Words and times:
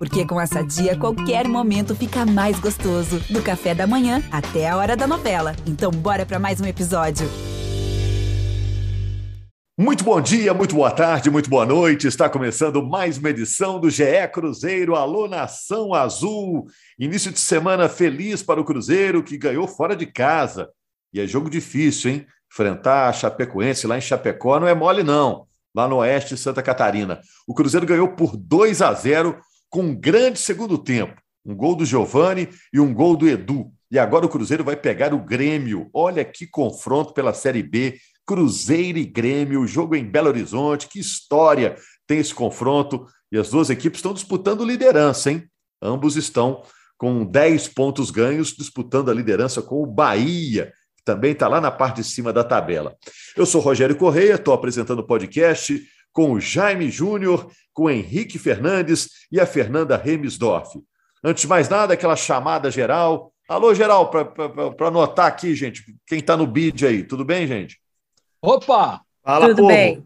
Porque 0.00 0.24
com 0.24 0.40
essa 0.40 0.62
dia, 0.62 0.96
qualquer 0.96 1.46
momento 1.46 1.94
fica 1.94 2.24
mais 2.24 2.58
gostoso. 2.58 3.20
Do 3.28 3.42
café 3.42 3.74
da 3.74 3.86
manhã 3.86 4.22
até 4.32 4.66
a 4.66 4.74
hora 4.78 4.96
da 4.96 5.06
novela. 5.06 5.54
Então, 5.66 5.90
bora 5.90 6.24
para 6.24 6.38
mais 6.38 6.58
um 6.58 6.64
episódio. 6.64 7.28
Muito 9.78 10.02
bom 10.02 10.18
dia, 10.18 10.54
muito 10.54 10.74
boa 10.74 10.90
tarde, 10.90 11.28
muito 11.28 11.50
boa 11.50 11.66
noite. 11.66 12.06
Está 12.06 12.30
começando 12.30 12.82
mais 12.82 13.18
uma 13.18 13.28
edição 13.28 13.78
do 13.78 13.90
GE 13.90 14.26
Cruzeiro 14.32 14.96
Alô 14.96 15.28
Nação 15.28 15.92
Azul. 15.92 16.64
Início 16.98 17.30
de 17.30 17.38
semana 17.38 17.86
feliz 17.86 18.42
para 18.42 18.58
o 18.58 18.64
Cruzeiro, 18.64 19.22
que 19.22 19.36
ganhou 19.36 19.68
fora 19.68 19.94
de 19.94 20.06
casa. 20.06 20.70
E 21.12 21.20
é 21.20 21.26
jogo 21.26 21.50
difícil, 21.50 22.10
hein? 22.10 22.26
Enfrentar 22.50 23.10
a 23.10 23.12
Chapecoense 23.12 23.86
lá 23.86 23.98
em 23.98 24.00
Chapecó 24.00 24.58
não 24.58 24.66
é 24.66 24.74
mole, 24.74 25.02
não. 25.02 25.46
Lá 25.74 25.86
no 25.86 25.96
oeste 25.96 26.36
de 26.36 26.40
Santa 26.40 26.62
Catarina. 26.62 27.20
O 27.46 27.52
Cruzeiro 27.52 27.84
ganhou 27.84 28.08
por 28.08 28.34
2 28.34 28.80
a 28.80 28.94
0 28.94 29.38
com 29.70 29.82
um 29.82 29.94
grande 29.94 30.38
segundo 30.38 30.76
tempo. 30.76 31.20
Um 31.46 31.54
gol 31.54 31.74
do 31.74 31.86
Giovani 31.86 32.48
e 32.72 32.78
um 32.78 32.92
gol 32.92 33.16
do 33.16 33.26
Edu. 33.26 33.72
E 33.90 33.98
agora 33.98 34.26
o 34.26 34.28
Cruzeiro 34.28 34.62
vai 34.62 34.76
pegar 34.76 35.14
o 35.14 35.24
Grêmio. 35.24 35.88
Olha 35.94 36.24
que 36.24 36.46
confronto 36.46 37.14
pela 37.14 37.32
Série 37.32 37.62
B 37.62 37.98
Cruzeiro 38.30 38.96
e 38.96 39.04
Grêmio, 39.04 39.66
jogo 39.66 39.96
em 39.96 40.04
Belo 40.04 40.28
Horizonte, 40.28 40.86
que 40.86 41.00
história 41.00 41.74
tem 42.06 42.18
esse 42.18 42.32
confronto. 42.32 43.06
E 43.32 43.36
as 43.36 43.50
duas 43.50 43.70
equipes 43.70 43.98
estão 43.98 44.14
disputando 44.14 44.64
liderança, 44.64 45.32
hein? 45.32 45.48
Ambos 45.82 46.16
estão 46.16 46.62
com 46.96 47.24
10 47.24 47.68
pontos 47.68 48.10
ganhos, 48.10 48.52
disputando 48.52 49.10
a 49.10 49.14
liderança 49.14 49.62
com 49.62 49.82
o 49.82 49.86
Bahia, 49.86 50.72
que 50.96 51.02
também 51.02 51.32
está 51.32 51.48
lá 51.48 51.60
na 51.60 51.70
parte 51.70 51.96
de 51.96 52.04
cima 52.04 52.32
da 52.32 52.44
tabela. 52.44 52.94
Eu 53.36 53.46
sou 53.46 53.60
Rogério 53.60 53.96
Correia, 53.96 54.34
estou 54.34 54.54
apresentando 54.54 55.00
o 55.00 55.06
podcast 55.06 55.82
com 56.12 56.32
o 56.32 56.40
Jaime 56.40 56.90
Júnior, 56.90 57.50
com 57.72 57.84
o 57.84 57.90
Henrique 57.90 58.38
Fernandes 58.38 59.08
e 59.30 59.40
a 59.40 59.46
Fernanda 59.46 59.96
Remisdorf. 59.96 60.80
Antes 61.22 61.42
de 61.42 61.48
mais 61.48 61.68
nada, 61.68 61.94
aquela 61.94 62.16
chamada 62.16 62.70
geral. 62.70 63.32
Alô, 63.48 63.74
geral, 63.74 64.10
para 64.10 64.88
anotar 64.88 65.26
aqui, 65.26 65.54
gente, 65.54 65.84
quem 66.06 66.18
está 66.18 66.36
no 66.36 66.46
bid 66.46 66.86
aí. 66.86 67.02
Tudo 67.02 67.24
bem, 67.24 67.46
gente? 67.46 67.78
Opa! 68.40 69.02
Fala, 69.22 69.48
Tudo 69.48 69.62
povo. 69.62 69.68
bem. 69.68 70.04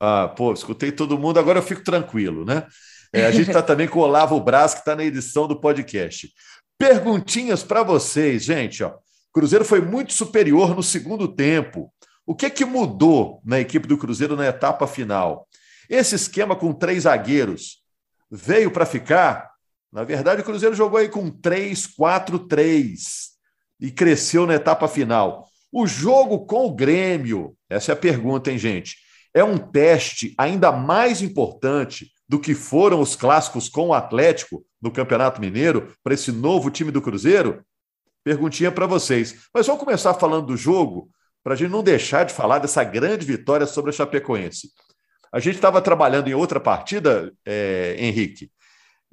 Ah, 0.00 0.28
pô, 0.28 0.52
escutei 0.52 0.90
todo 0.90 1.18
mundo, 1.18 1.38
agora 1.38 1.58
eu 1.58 1.62
fico 1.62 1.84
tranquilo, 1.84 2.44
né? 2.44 2.66
É, 3.12 3.26
a 3.26 3.30
gente 3.30 3.48
está 3.48 3.60
também 3.62 3.86
com 3.86 4.00
o 4.00 4.02
Olavo 4.02 4.40
Braz, 4.40 4.74
que 4.74 4.80
está 4.80 4.96
na 4.96 5.04
edição 5.04 5.46
do 5.46 5.60
podcast. 5.60 6.30
Perguntinhas 6.78 7.62
para 7.62 7.82
vocês, 7.82 8.44
gente. 8.44 8.82
Ó. 8.82 8.92
Cruzeiro 9.32 9.64
foi 9.64 9.80
muito 9.80 10.12
superior 10.12 10.74
no 10.74 10.82
segundo 10.82 11.28
tempo. 11.28 11.92
O 12.26 12.34
que, 12.34 12.48
que 12.48 12.64
mudou 12.64 13.40
na 13.44 13.60
equipe 13.60 13.86
do 13.86 13.98
Cruzeiro 13.98 14.34
na 14.36 14.46
etapa 14.46 14.86
final? 14.86 15.46
Esse 15.88 16.14
esquema 16.14 16.56
com 16.56 16.72
três 16.72 17.02
zagueiros 17.02 17.82
veio 18.30 18.70
para 18.70 18.86
ficar? 18.86 19.50
Na 19.92 20.04
verdade, 20.04 20.40
o 20.40 20.44
Cruzeiro 20.44 20.74
jogou 20.74 20.98
aí 20.98 21.08
com 21.08 21.30
3-4-3 21.30 22.94
e 23.78 23.90
cresceu 23.90 24.46
na 24.46 24.54
etapa 24.54 24.88
final. 24.88 25.46
O 25.70 25.86
jogo 25.86 26.46
com 26.46 26.66
o 26.66 26.74
Grêmio, 26.74 27.54
essa 27.68 27.92
é 27.92 27.94
a 27.94 27.96
pergunta, 27.96 28.50
hein, 28.50 28.58
gente? 28.58 28.96
É 29.34 29.44
um 29.44 29.58
teste 29.58 30.32
ainda 30.38 30.72
mais 30.72 31.20
importante 31.20 32.10
do 32.28 32.40
que 32.40 32.54
foram 32.54 33.00
os 33.00 33.14
clássicos 33.14 33.68
com 33.68 33.88
o 33.88 33.94
Atlético 33.94 34.64
no 34.80 34.90
Campeonato 34.90 35.40
Mineiro 35.40 35.94
para 36.02 36.14
esse 36.14 36.32
novo 36.32 36.70
time 36.70 36.90
do 36.90 37.02
Cruzeiro? 37.02 37.62
Perguntinha 38.24 38.72
para 38.72 38.86
vocês. 38.86 39.46
Mas 39.52 39.66
vamos 39.66 39.82
começar 39.82 40.14
falando 40.14 40.46
do 40.46 40.56
jogo, 40.56 41.10
para 41.44 41.52
a 41.52 41.56
gente 41.56 41.70
não 41.70 41.82
deixar 41.82 42.24
de 42.24 42.32
falar 42.32 42.58
dessa 42.58 42.82
grande 42.82 43.24
vitória 43.24 43.66
sobre 43.66 43.90
a 43.90 43.92
Chapecoense. 43.94 44.70
A 45.32 45.38
gente 45.38 45.56
estava 45.56 45.80
trabalhando 45.80 46.26
em 46.26 46.34
outra 46.34 46.58
partida, 46.58 47.32
é, 47.46 47.94
Henrique, 47.98 48.50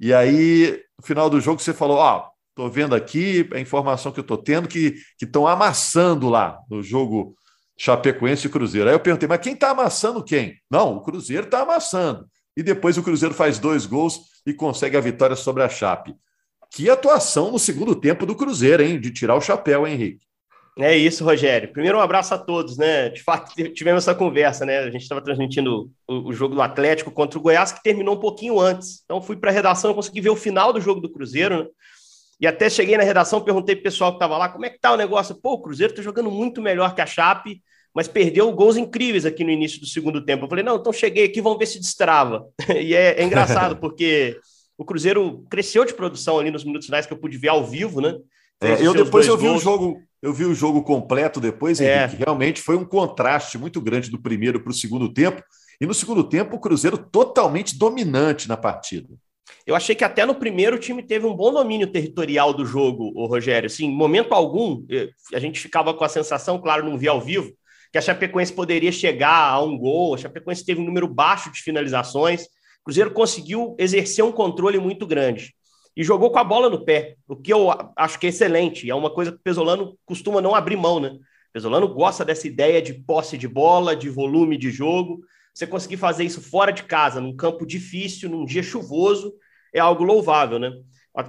e 0.00 0.12
aí, 0.12 0.82
no 0.98 1.06
final 1.06 1.30
do 1.30 1.40
jogo, 1.40 1.60
você 1.60 1.72
falou: 1.72 1.98
Ó, 1.98 2.32
Estou 2.52 2.68
vendo 2.68 2.94
aqui 2.94 3.48
a 3.54 3.58
informação 3.58 4.12
que 4.12 4.20
eu 4.20 4.22
estou 4.22 4.36
tendo 4.36 4.68
que 4.68 4.96
estão 5.20 5.46
amassando 5.46 6.28
lá 6.28 6.58
no 6.68 6.82
jogo 6.82 7.34
Chapecoense 7.78 8.46
e 8.46 8.50
Cruzeiro. 8.50 8.90
Aí 8.90 8.94
eu 8.94 9.00
perguntei, 9.00 9.26
mas 9.26 9.40
quem 9.40 9.54
está 9.54 9.70
amassando 9.70 10.22
quem? 10.22 10.60
Não, 10.70 10.96
o 10.96 11.02
Cruzeiro 11.02 11.46
está 11.46 11.62
amassando. 11.62 12.26
E 12.54 12.62
depois 12.62 12.98
o 12.98 13.02
Cruzeiro 13.02 13.34
faz 13.34 13.58
dois 13.58 13.86
gols 13.86 14.20
e 14.46 14.52
consegue 14.52 14.98
a 14.98 15.00
vitória 15.00 15.34
sobre 15.34 15.62
a 15.62 15.68
Chape. 15.68 16.14
Que 16.70 16.90
atuação 16.90 17.50
no 17.50 17.58
segundo 17.58 17.94
tempo 17.94 18.26
do 18.26 18.36
Cruzeiro, 18.36 18.82
hein? 18.82 19.00
De 19.00 19.10
tirar 19.10 19.34
o 19.34 19.40
chapéu, 19.40 19.86
Henrique? 19.86 20.26
É 20.78 20.96
isso, 20.96 21.22
Rogério. 21.22 21.70
Primeiro, 21.70 21.98
um 21.98 22.00
abraço 22.00 22.32
a 22.32 22.38
todos, 22.38 22.78
né? 22.78 23.10
De 23.10 23.22
fato, 23.22 23.52
tivemos 23.74 24.04
essa 24.04 24.14
conversa, 24.14 24.64
né? 24.64 24.78
A 24.78 24.90
gente 24.90 25.02
estava 25.02 25.20
transmitindo 25.20 25.90
o, 26.08 26.30
o, 26.30 26.32
jogo 26.32 26.54
do 26.54 26.62
Atlético 26.62 27.10
contra 27.10 27.38
o 27.38 27.42
Goiás, 27.42 27.72
que 27.72 27.82
terminou 27.82 28.14
um 28.14 28.20
pouquinho 28.20 28.58
antes. 28.58 29.02
Então, 29.04 29.20
fui 29.20 29.36
para 29.36 29.50
a 29.50 29.52
redação 29.52 29.90
e 29.90 29.94
consegui 29.94 30.22
ver 30.22 30.30
o 30.30 30.36
final 30.36 30.72
do 30.72 30.80
jogo 30.80 31.00
do 31.00 31.12
Cruzeiro, 31.12 31.64
né? 31.64 31.66
E 32.40 32.46
até 32.46 32.70
cheguei 32.70 32.96
na 32.96 33.04
redação, 33.04 33.40
perguntei 33.40 33.76
pro 33.76 33.84
pessoal 33.84 34.12
que 34.12 34.16
estava 34.16 34.36
lá, 34.36 34.48
como 34.48 34.64
é 34.64 34.70
que 34.70 34.80
tá 34.80 34.92
o 34.92 34.96
negócio? 34.96 35.34
Pô, 35.34 35.52
o 35.52 35.62
Cruzeiro 35.62 35.94
tá 35.94 36.02
jogando 36.02 36.30
muito 36.30 36.60
melhor 36.60 36.94
que 36.94 37.00
a 37.00 37.06
Chape, 37.06 37.62
mas 37.94 38.08
perdeu 38.08 38.50
gols 38.50 38.76
incríveis 38.76 39.26
aqui 39.26 39.44
no 39.44 39.50
início 39.50 39.78
do 39.78 39.86
segundo 39.86 40.24
tempo. 40.24 40.44
Eu 40.44 40.48
falei, 40.48 40.64
não, 40.64 40.76
então 40.76 40.92
cheguei 40.92 41.26
aqui, 41.26 41.40
vamos 41.40 41.58
ver 41.58 41.66
se 41.66 41.78
destrava. 41.78 42.44
e 42.74 42.94
é, 42.94 43.20
é 43.20 43.22
engraçado, 43.22 43.76
porque 43.76 44.36
o 44.76 44.84
Cruzeiro 44.84 45.44
cresceu 45.50 45.84
de 45.84 45.94
produção 45.94 46.38
ali 46.38 46.50
nos 46.50 46.64
minutos 46.64 46.86
finais 46.86 47.06
que 47.06 47.12
eu 47.12 47.18
pude 47.18 47.36
ver 47.36 47.48
ao 47.48 47.64
vivo, 47.64 48.00
né? 48.00 48.16
É, 48.62 48.86
eu 48.86 48.94
depois 48.94 49.26
eu 49.26 49.36
vi 49.36 49.48
gols. 49.48 49.60
o 49.60 49.64
jogo, 49.64 50.02
eu 50.20 50.32
vi 50.32 50.44
o 50.44 50.54
jogo 50.54 50.82
completo 50.82 51.40
depois, 51.40 51.80
é. 51.80 52.04
Henrique, 52.04 52.22
realmente 52.24 52.60
foi 52.60 52.76
um 52.76 52.84
contraste 52.84 53.58
muito 53.58 53.80
grande 53.80 54.10
do 54.10 54.20
primeiro 54.20 54.60
para 54.60 54.70
o 54.70 54.74
segundo 54.74 55.12
tempo. 55.12 55.42
E 55.80 55.86
no 55.86 55.92
segundo 55.92 56.22
tempo, 56.22 56.54
o 56.56 56.60
Cruzeiro 56.60 56.96
totalmente 56.96 57.76
dominante 57.76 58.48
na 58.48 58.56
partida. 58.56 59.08
Eu 59.66 59.74
achei 59.74 59.94
que 59.94 60.04
até 60.04 60.24
no 60.24 60.34
primeiro 60.34 60.76
o 60.76 60.78
time 60.78 61.02
teve 61.02 61.26
um 61.26 61.34
bom 61.34 61.52
domínio 61.52 61.86
territorial 61.88 62.52
do 62.52 62.64
jogo, 62.64 63.12
o 63.14 63.26
Rogério. 63.26 63.66
Assim, 63.66 63.86
em 63.86 63.94
momento 63.94 64.32
algum, 64.32 64.84
eh, 64.90 65.08
a 65.34 65.40
gente 65.40 65.58
ficava 65.58 65.92
com 65.92 66.04
a 66.04 66.08
sensação, 66.08 66.60
claro, 66.60 66.88
não 66.88 66.96
via 66.96 67.10
ao 67.10 67.20
vivo, 67.20 67.52
que 67.90 67.98
a 67.98 68.00
Chapecoense 68.00 68.52
poderia 68.52 68.92
chegar 68.92 69.50
a 69.50 69.60
um 69.60 69.76
gol. 69.76 70.14
A 70.14 70.18
Chapecoense 70.18 70.64
teve 70.64 70.80
um 70.80 70.84
número 70.84 71.08
baixo 71.08 71.50
de 71.50 71.60
finalizações. 71.60 72.42
O 72.42 72.84
Cruzeiro 72.84 73.10
conseguiu 73.10 73.74
exercer 73.78 74.24
um 74.24 74.32
controle 74.32 74.78
muito 74.78 75.06
grande 75.06 75.52
e 75.96 76.02
jogou 76.02 76.30
com 76.30 76.38
a 76.38 76.44
bola 76.44 76.70
no 76.70 76.84
pé, 76.84 77.16
o 77.28 77.36
que 77.36 77.52
eu 77.52 77.68
acho 77.96 78.18
que 78.18 78.26
é 78.26 78.28
excelente. 78.30 78.88
É 78.88 78.94
uma 78.94 79.10
coisa 79.10 79.32
que 79.32 79.38
o 79.38 79.42
Pesolano 79.42 79.98
costuma 80.06 80.40
não 80.40 80.54
abrir 80.54 80.76
mão, 80.76 80.98
né? 80.98 81.08
O 81.10 81.52
Pesolano 81.52 81.86
gosta 81.88 82.24
dessa 82.24 82.46
ideia 82.46 82.80
de 82.80 82.94
posse 82.94 83.36
de 83.36 83.46
bola, 83.46 83.94
de 83.94 84.08
volume 84.08 84.56
de 84.56 84.70
jogo. 84.70 85.20
Você 85.52 85.66
conseguir 85.66 85.98
fazer 85.98 86.24
isso 86.24 86.40
fora 86.40 86.72
de 86.72 86.84
casa, 86.84 87.20
num 87.20 87.36
campo 87.36 87.66
difícil, 87.66 88.30
num 88.30 88.44
dia 88.44 88.62
chuvoso, 88.62 89.34
é 89.72 89.78
algo 89.78 90.02
louvável, 90.02 90.58
né? 90.58 90.72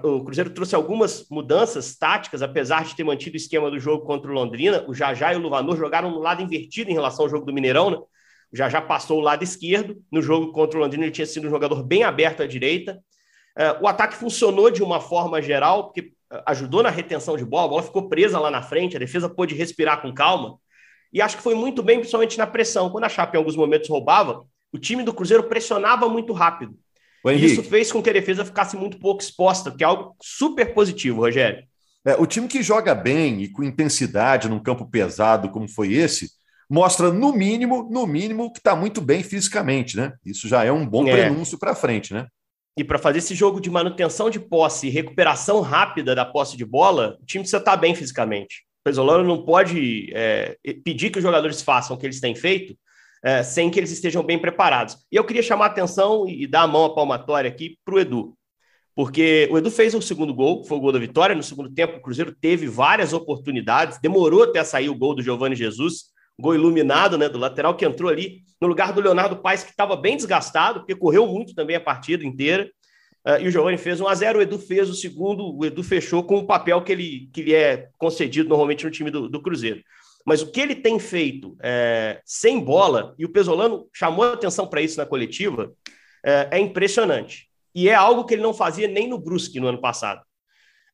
O 0.02 0.23
Cruzeiro 0.23 0.50
trouxe 0.50 0.73
algumas 0.75 1.28
mudanças 1.29 1.97
táticas, 1.97 2.41
apesar 2.41 2.85
de 2.85 2.96
ter 2.96 3.03
mantido 3.03 3.34
o 3.34 3.38
esquema 3.38 3.69
do 3.69 3.78
jogo 3.78 4.06
contra 4.06 4.31
o 4.31 4.34
Londrina. 4.34 4.85
O 4.88 4.94
Jajá 4.94 5.34
e 5.34 5.35
o 5.35 5.40
Luvanor 5.40 5.75
jogaram 5.75 6.09
no 6.09 6.19
lado 6.19 6.41
invertido 6.41 6.90
em 6.90 6.94
relação 6.94 7.25
ao 7.25 7.29
jogo 7.29 7.46
do 7.46 7.52
Mineirão, 7.52 7.91
né? 7.91 7.97
O 7.97 8.56
Jajá 8.56 8.81
passou 8.81 9.18
o 9.18 9.22
lado 9.22 9.44
esquerdo. 9.44 10.02
No 10.09 10.22
jogo 10.22 10.53
contra 10.53 10.79
o 10.79 10.81
Londrina, 10.81 11.03
ele 11.03 11.12
tinha 11.12 11.25
sido 11.25 11.47
um 11.47 11.50
jogador 11.50 11.84
bem 11.84 12.03
aberto 12.03 12.41
à 12.41 12.47
direita. 12.47 13.03
É, 13.58 13.78
o 13.81 13.88
ataque 13.88 14.16
funcionou 14.16 14.72
de 14.72 14.81
uma 14.81 15.00
forma 15.00 15.41
geral, 15.41 15.86
porque 15.86 16.14
é, 16.31 16.44
ajudou 16.47 16.81
na 16.81 16.90
retenção 16.90 17.38
de 17.38 17.46
bola, 17.46 17.66
a 17.66 17.69
bola 17.69 17.84
ficou 17.84 18.09
presa 18.09 18.40
lá 18.40 18.50
na 18.50 18.62
frente, 18.62 18.96
a 18.96 19.00
defesa 19.00 19.30
pôde 19.30 19.56
respirar 19.56 20.02
com 20.02 20.14
calma. 20.14 20.58
E 21.12 21.22
acho 21.22 21.38
que 21.38 21.44
foi 21.44 21.53
muito 21.53 21.84
bem, 21.84 22.00
principalmente 22.00 22.38
na 22.38 22.47
pressão. 22.47 22.90
Quando 22.90 23.03
a 23.03 23.09
Chape 23.09 23.36
em 23.36 23.38
alguns 23.38 23.56
momentos 23.56 23.88
roubava, 23.88 24.44
o 24.72 24.80
time 24.80 25.03
do 25.03 25.14
Cruzeiro 25.14 25.44
pressionava 25.44 26.09
muito 26.09 26.34
rápido. 26.34 26.75
Isso 27.31 27.64
fez 27.64 27.91
com 27.91 28.02
que 28.02 28.09
a 28.09 28.14
defesa 28.14 28.44
ficasse 28.44 28.75
muito 28.75 28.97
pouco 28.97 29.22
exposta, 29.22 29.72
que 29.72 29.84
é 29.84 29.88
algo 29.88 30.16
super 30.22 30.74
positivo, 30.74 31.22
Rogério. 31.22 31.64
É, 32.06 32.16
o 32.16 32.25
time 32.25 32.47
que 32.50 32.62
joga 32.62 32.94
bem 32.94 33.44
e 33.44 33.47
com 33.47 33.64
intensidade 33.64 34.50
num 34.50 34.59
campo 34.59 34.85
pesado 34.85 35.50
como 35.50 35.70
foi 35.70 35.94
esse, 35.94 36.31
mostra 36.70 37.14
no 37.14 37.31
mínimo, 37.31 37.88
no 37.90 38.06
mínimo, 38.06 38.52
que 38.52 38.59
está 38.59 38.75
muito 38.75 39.00
bem 39.00 39.24
fisicamente, 39.24 39.96
né? 39.96 40.14
Isso 40.25 40.47
já 40.47 40.66
é 40.66 40.72
um 40.72 40.85
bom 40.85 41.08
é. 41.08 41.12
prenúncio 41.12 41.58
para 41.58 41.75
frente, 41.75 42.14
né? 42.14 42.28
E 42.78 42.84
para 42.84 42.97
fazer 42.97 43.19
esse 43.19 43.35
jogo 43.35 43.61
de 43.61 43.69
manutenção 43.69 44.29
de 44.29 44.39
posse 44.39 44.87
e 44.87 44.90
recuperação 44.90 45.61
rápida 45.61 46.16
da 46.16 46.25
posse 46.25 46.58
de 46.58 46.66
bola, 46.66 47.17
o 47.22 47.25
time 47.25 47.43
precisa 47.43 47.58
estar 47.58 47.72
tá 47.72 47.78
bem 47.78 47.93
fisicamente. 47.93 48.64
O 48.81 48.84
Pesolano 48.84 49.23
não 49.23 49.46
pode 49.46 50.11
é, 50.14 50.58
pedir 50.84 51.09
que 51.11 51.20
os 51.20 51.23
jogadores 51.23 51.61
façam 51.61 51.96
o 51.96 51.99
que 51.99 52.05
eles 52.05 52.20
têm 52.20 52.35
feito 52.35 52.75
é, 53.23 53.41
sem 53.41 53.72
que 53.72 53.79
eles 53.79 53.91
estejam 53.91 54.22
bem 54.22 54.37
preparados. 54.37 54.97
E 55.11 55.16
eu 55.16 55.23
queria 55.23 55.41
chamar 55.41 55.66
a 55.66 55.70
atenção 55.70 56.28
e 56.28 56.46
dar 56.46 56.64
a 56.64 56.67
mão 56.67 56.85
à 56.85 56.93
palmatória 56.93 57.49
aqui 57.49 57.78
para 57.85 57.96
o 57.96 57.99
Edu, 57.99 58.37
porque 58.93 59.47
o 59.52 59.58
Edu 59.58 59.72
fez 59.72 59.96
o 59.96 60.02
segundo 60.02 60.34
gol, 60.34 60.64
foi 60.66 60.78
o 60.78 60.81
gol 60.81 60.91
da 60.91 60.99
vitória. 60.99 61.34
No 61.34 61.41
segundo 61.41 61.73
tempo, 61.73 61.97
o 61.97 62.02
Cruzeiro 62.02 62.35
teve 62.35 62.67
várias 62.67 63.14
oportunidades, 63.14 63.97
demorou 63.99 64.43
até 64.43 64.64
sair 64.64 64.90
o 64.90 64.96
gol 64.96 65.16
do 65.16 65.23
Giovanni 65.23 65.55
Jesus, 65.55 66.13
gol 66.40 66.56
iluminado 66.56 67.18
né, 67.18 67.30
do 67.30 67.38
lateral 67.38 67.76
que 67.76 67.85
entrou 67.85 68.09
ali 68.09 68.41
no 68.59 68.68
lugar 68.68 68.94
do 68.94 69.02
Leonardo 69.02 69.38
Paes, 69.38 69.64
que 69.64 69.72
estava 69.72 69.96
bem 69.96 70.16
desgastado, 70.16 70.80
porque 70.80 70.96
correu 70.96 71.28
muito 71.28 71.53
também 71.53 71.76
a 71.76 71.82
partida 71.82 72.26
inteira. 72.26 72.70
Uh, 73.26 73.41
e 73.41 73.47
o 73.47 73.52
Giovanni 73.52 73.78
fez 73.78 74.02
1 74.02 74.08
a 74.08 74.16
0 74.16 74.40
o 74.40 74.41
Edu 74.41 74.59
fez 74.59 74.90
o 74.90 74.94
segundo, 74.94 75.58
o 75.58 75.66
Edu 75.66 75.82
fechou 75.82 76.24
com 76.24 76.38
o 76.38 76.46
papel 76.46 76.82
que 76.82 76.91
ele, 76.91 77.30
que 77.34 77.41
lhe 77.41 77.53
é 77.53 77.90
concedido 77.97 78.50
normalmente 78.50 78.84
no 78.84 78.91
time 78.91 79.09
do, 79.09 79.30
do 79.30 79.41
Cruzeiro. 79.41 79.82
Mas 80.26 80.41
o 80.41 80.52
que 80.52 80.59
ele 80.62 80.76
tem 80.76 81.00
feito 81.00 81.56
é, 81.62 82.22
sem 82.26 82.59
bola, 82.59 83.14
e 83.18 83.26
o 83.26 83.29
Pesolano 83.29 83.88
chamou 83.94 84.26
a 84.26 84.34
atenção 84.34 84.68
para 84.68 84.82
isso 84.82 84.97
na 84.97 85.06
coletiva, 85.06 85.74
é, 86.26 86.50
é, 86.52 86.59
impressionante. 86.59 87.50
E 87.76 87.90
é 87.90 87.94
algo 87.94 88.26
que 88.26 88.34
ele 88.34 88.41
não 88.41 88.53
fazia 88.53 88.88
nem 88.88 89.08
no 89.08 89.18
Brusque 89.18 89.59
no 89.59 89.68
ano 89.68 89.82
passado. 89.82 90.22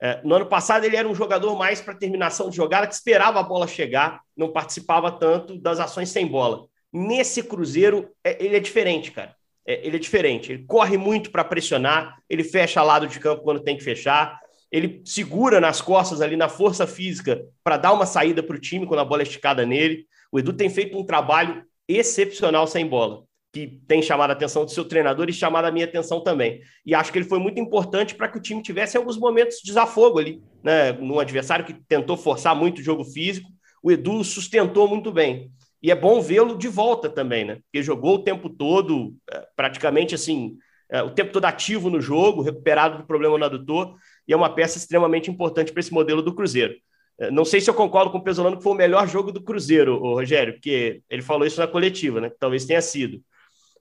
É, 0.02 0.22
no 0.24 0.36
ano 0.36 0.46
passado, 0.46 0.86
ele 0.86 0.96
era 0.96 1.08
um 1.08 1.16
jogador 1.16 1.56
mais 1.58 1.82
para 1.82 1.94
terminação 1.94 2.50
de 2.50 2.56
jogada, 2.56 2.88
que 2.88 2.94
esperava 2.94 3.40
a 3.40 3.44
bola 3.44 3.68
chegar, 3.68 4.22
não 4.36 4.52
participava 4.52 5.12
tanto 5.12 5.60
das 5.60 5.80
ações 5.80 6.10
sem 6.10 6.26
bola. 6.26 6.66
Nesse 6.92 7.44
Cruzeiro, 7.44 8.10
é, 8.24 8.44
ele 8.44 8.56
é 8.56 8.60
diferente, 8.60 9.12
cara. 9.12 9.36
É, 9.68 9.86
ele 9.86 9.98
é 9.98 10.00
diferente. 10.00 10.54
Ele 10.54 10.64
corre 10.66 10.98
muito 10.98 11.32
para 11.32 11.44
pressionar, 11.44 12.18
ele 12.30 12.44
fecha 12.44 12.82
lado 12.82 13.08
de 13.08 13.20
campo 13.20 13.44
quando 13.44 13.64
tem 13.64 13.78
que 13.78 13.84
fechar, 13.84 14.40
ele 14.72 15.02
segura 15.06 15.60
nas 15.60 15.82
costas 15.82 16.22
ali 16.22 16.38
na 16.38 16.48
força 16.48 16.88
física 16.88 17.44
para 17.64 17.78
dar 17.78 17.92
uma 17.92 18.06
saída 18.06 18.42
para 18.42 18.56
o 18.56 18.60
time 18.60 18.86
quando 18.86 19.00
a 19.02 19.06
bola 19.06 19.22
é 19.22 19.24
esticada 19.24 19.66
nele. 19.66 20.06
O 20.32 20.40
Edu 20.40 20.54
tem 20.54 20.70
feito 20.70 20.98
um 20.98 21.06
trabalho 21.06 21.64
excepcional 21.88 22.68
sem 22.68 22.86
bola 22.86 23.24
que 23.52 23.80
tem 23.88 24.02
chamado 24.02 24.30
a 24.30 24.34
atenção 24.34 24.64
do 24.64 24.72
seu 24.72 24.86
treinador 24.86 25.28
e 25.28 25.34
chamado 25.34 25.66
a 25.66 25.72
minha 25.72 25.86
atenção 25.86 26.22
também. 26.22 26.62
E 26.86 26.94
acho 26.94 27.12
que 27.12 27.18
ele 27.18 27.28
foi 27.28 27.40
muito 27.40 27.60
importante 27.60 28.14
para 28.14 28.28
que 28.28 28.38
o 28.38 28.42
time 28.42 28.62
tivesse 28.62 28.96
alguns 28.96 29.18
momentos 29.18 29.58
de 29.58 29.64
desafogo 29.64 30.20
ali, 30.20 30.42
né? 30.64 30.92
Num 30.94 31.20
adversário 31.20 31.66
que 31.66 31.74
tentou 31.74 32.16
forçar 32.16 32.56
muito 32.56 32.80
o 32.80 32.84
jogo 32.84 33.04
físico, 33.04 33.50
o 33.82 33.92
Edu 33.92 34.24
sustentou 34.24 34.88
muito 34.88 35.12
bem. 35.12 35.52
E 35.82 35.90
é 35.90 35.96
bom 35.96 36.22
vê-lo 36.22 36.58
de 36.58 36.68
volta 36.68 37.10
também, 37.10 37.46
né? 37.46 37.56
Porque 37.64 37.82
jogou 37.82 38.16
o 38.16 38.24
tempo 38.24 38.50
todo, 38.50 39.16
é, 39.32 39.48
praticamente 39.56 40.14
assim, 40.14 40.58
é, 40.92 41.02
o 41.02 41.10
tempo 41.10 41.32
todo 41.32 41.46
ativo 41.46 41.90
no 41.90 42.02
jogo, 42.02 42.42
recuperado 42.42 43.00
do 43.00 43.08
problema 43.08 43.38
no 43.38 43.46
adutor, 43.46 43.96
e 44.28 44.34
é 44.34 44.36
uma 44.36 44.54
peça 44.54 44.78
extremamente 44.78 45.32
importante 45.32 45.72
para 45.72 45.80
esse 45.80 45.94
modelo 45.94 46.22
do 46.22 46.36
Cruzeiro. 46.36 46.76
É, 47.20 47.32
não 47.32 47.46
sei 47.46 47.62
se 47.62 47.70
eu 47.70 47.74
concordo 47.74 48.12
com 48.12 48.20
o 48.20 48.24
Pesolano 48.24 48.58
que 48.58 48.64
foi 48.64 48.74
o 48.74 48.76
melhor 48.76 49.08
jogo 49.08 49.32
do 49.32 49.42
Cruzeiro, 49.42 49.98
Rogério, 49.98 50.54
porque 50.54 51.02
ele 51.10 51.22
falou 51.24 51.48
isso 51.48 51.60
na 51.60 51.68
coletiva, 51.68 52.22
né? 52.22 52.32
Talvez 52.40 52.66
tenha 52.66 52.82
sido 52.82 53.24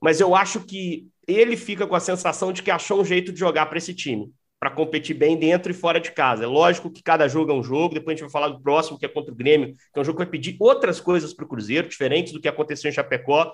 mas 0.01 0.19
eu 0.19 0.35
acho 0.35 0.61
que 0.61 1.07
ele 1.27 1.55
fica 1.55 1.85
com 1.85 1.95
a 1.95 1.99
sensação 1.99 2.51
de 2.51 2.63
que 2.63 2.71
achou 2.71 3.01
um 3.01 3.05
jeito 3.05 3.31
de 3.31 3.39
jogar 3.39 3.67
para 3.67 3.77
esse 3.77 3.93
time, 3.93 4.31
para 4.59 4.71
competir 4.71 5.15
bem 5.15 5.37
dentro 5.37 5.71
e 5.71 5.75
fora 5.75 5.99
de 5.99 6.11
casa. 6.11 6.43
É 6.43 6.47
lógico 6.47 6.91
que 6.91 7.03
cada 7.03 7.27
jogo 7.27 7.51
é 7.51 7.53
um 7.53 7.63
jogo, 7.63 7.93
depois 7.93 8.13
a 8.13 8.15
gente 8.15 8.29
vai 8.29 8.31
falar 8.31 8.49
do 8.49 8.61
próximo, 8.61 8.97
que 8.97 9.05
é 9.05 9.09
contra 9.09 9.31
o 9.31 9.35
Grêmio, 9.35 9.73
que 9.73 9.99
é 9.99 10.01
um 10.01 10.03
jogo 10.03 10.17
que 10.17 10.25
vai 10.25 10.31
pedir 10.31 10.57
outras 10.59 10.99
coisas 10.99 11.33
para 11.33 11.45
o 11.45 11.47
Cruzeiro, 11.47 11.87
diferentes 11.87 12.33
do 12.33 12.41
que 12.41 12.47
aconteceu 12.47 12.89
em 12.89 12.93
Chapecó, 12.93 13.53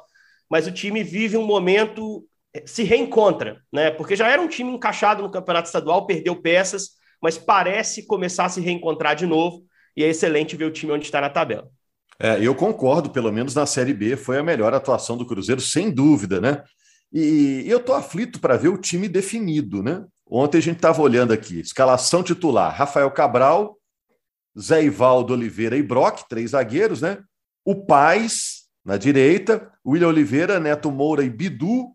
mas 0.50 0.68
o 0.68 0.72
time 0.72 1.04
vive 1.04 1.38
um 1.38 1.46
momento, 1.46 2.26
eh, 2.54 2.64
se 2.66 2.84
reencontra, 2.84 3.62
né? 3.72 3.92
Porque 3.92 4.16
já 4.16 4.30
era 4.30 4.42
um 4.42 4.48
time 4.48 4.72
encaixado 4.72 5.22
no 5.22 5.32
campeonato 5.32 5.68
estadual, 5.68 6.06
perdeu 6.06 6.36
peças, 6.42 6.92
mas 7.22 7.38
parece 7.38 8.06
começar 8.06 8.46
a 8.46 8.50
se 8.50 8.62
reencontrar 8.62 9.16
de 9.16 9.26
novo, 9.26 9.64
e 9.98 10.04
é 10.04 10.08
excelente 10.08 10.56
ver 10.56 10.66
o 10.66 10.72
time 10.72 10.92
onde 10.92 11.06
está 11.06 11.22
na 11.22 11.30
tabela. 11.30 11.70
É, 12.20 12.42
eu 12.42 12.56
concordo, 12.56 13.10
pelo 13.10 13.32
menos 13.32 13.54
na 13.54 13.66
Série 13.66 13.94
B 13.94 14.16
foi 14.16 14.38
a 14.38 14.44
melhor 14.44 14.74
atuação 14.74 15.18
do 15.18 15.26
Cruzeiro, 15.26 15.60
sem 15.60 15.92
dúvida, 15.92 16.40
né? 16.40 16.64
E, 17.12 17.64
eu 17.68 17.80
tô 17.80 17.94
aflito 17.94 18.40
para 18.40 18.58
ver 18.58 18.70
o 18.70 18.78
time 18.78 19.08
definido, 19.08 19.84
né? 19.84 20.04
Ontem 20.28 20.58
a 20.58 20.62
gente 20.62 20.78
estava 20.78 21.02
olhando 21.02 21.34
aqui, 21.34 21.60
escalação 21.60 22.24
titular: 22.24 22.74
Rafael 22.76 23.12
Cabral, 23.12 23.78
Zé 24.58 24.84
Ivaldo 24.84 25.34
Oliveira 25.34 25.78
e 25.78 25.84
Brock, 25.84 26.24
três 26.30 26.52
zagueiros, 26.52 27.02
né? 27.02 27.20
O 27.64 27.86
Paz 27.86 28.66
na 28.84 28.98
direita, 28.98 29.72
William 29.86 30.10
Oliveira, 30.10 30.60
Neto 30.60 30.92
Moura 30.92 31.24
e 31.24 31.30
Bidu, 31.30 31.92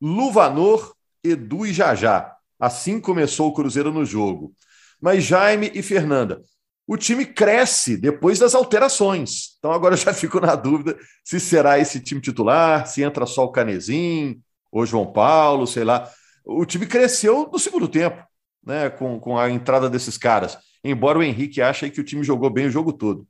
Luvanor, 0.00 0.94
Edu 1.24 1.66
e 1.66 1.72
Jajá. 1.72 2.34
Assim 2.58 3.00
começou 3.00 3.48
o 3.48 3.54
Cruzeiro 3.54 3.92
no 3.92 4.04
jogo. 4.04 4.54
Mas 5.00 5.24
Jaime 5.24 5.70
e 5.74 5.82
Fernanda, 5.82 6.40
o 6.86 6.96
time 6.96 7.26
cresce 7.26 7.96
depois 7.96 8.38
das 8.38 8.54
alterações. 8.54 9.56
Então 9.58 9.72
agora 9.72 9.94
eu 9.94 9.98
já 9.98 10.14
fico 10.14 10.40
na 10.40 10.54
dúvida 10.54 10.96
se 11.24 11.40
será 11.40 11.78
esse 11.78 12.00
time 12.00 12.20
titular, 12.20 12.86
se 12.86 13.02
entra 13.02 13.26
só 13.26 13.44
o 13.44 13.50
Canezinho, 13.50 14.40
ou 14.70 14.86
João 14.86 15.12
Paulo, 15.12 15.66
sei 15.66 15.84
lá. 15.84 16.08
O 16.44 16.64
time 16.64 16.86
cresceu 16.86 17.48
no 17.52 17.58
segundo 17.58 17.88
tempo, 17.88 18.22
né, 18.64 18.88
com, 18.88 19.18
com 19.18 19.36
a 19.36 19.50
entrada 19.50 19.90
desses 19.90 20.16
caras. 20.16 20.56
Embora 20.84 21.18
o 21.18 21.22
Henrique 21.22 21.60
ache 21.60 21.90
que 21.90 22.00
o 22.00 22.04
time 22.04 22.22
jogou 22.22 22.48
bem 22.50 22.66
o 22.66 22.70
jogo 22.70 22.92
todo. 22.92 23.26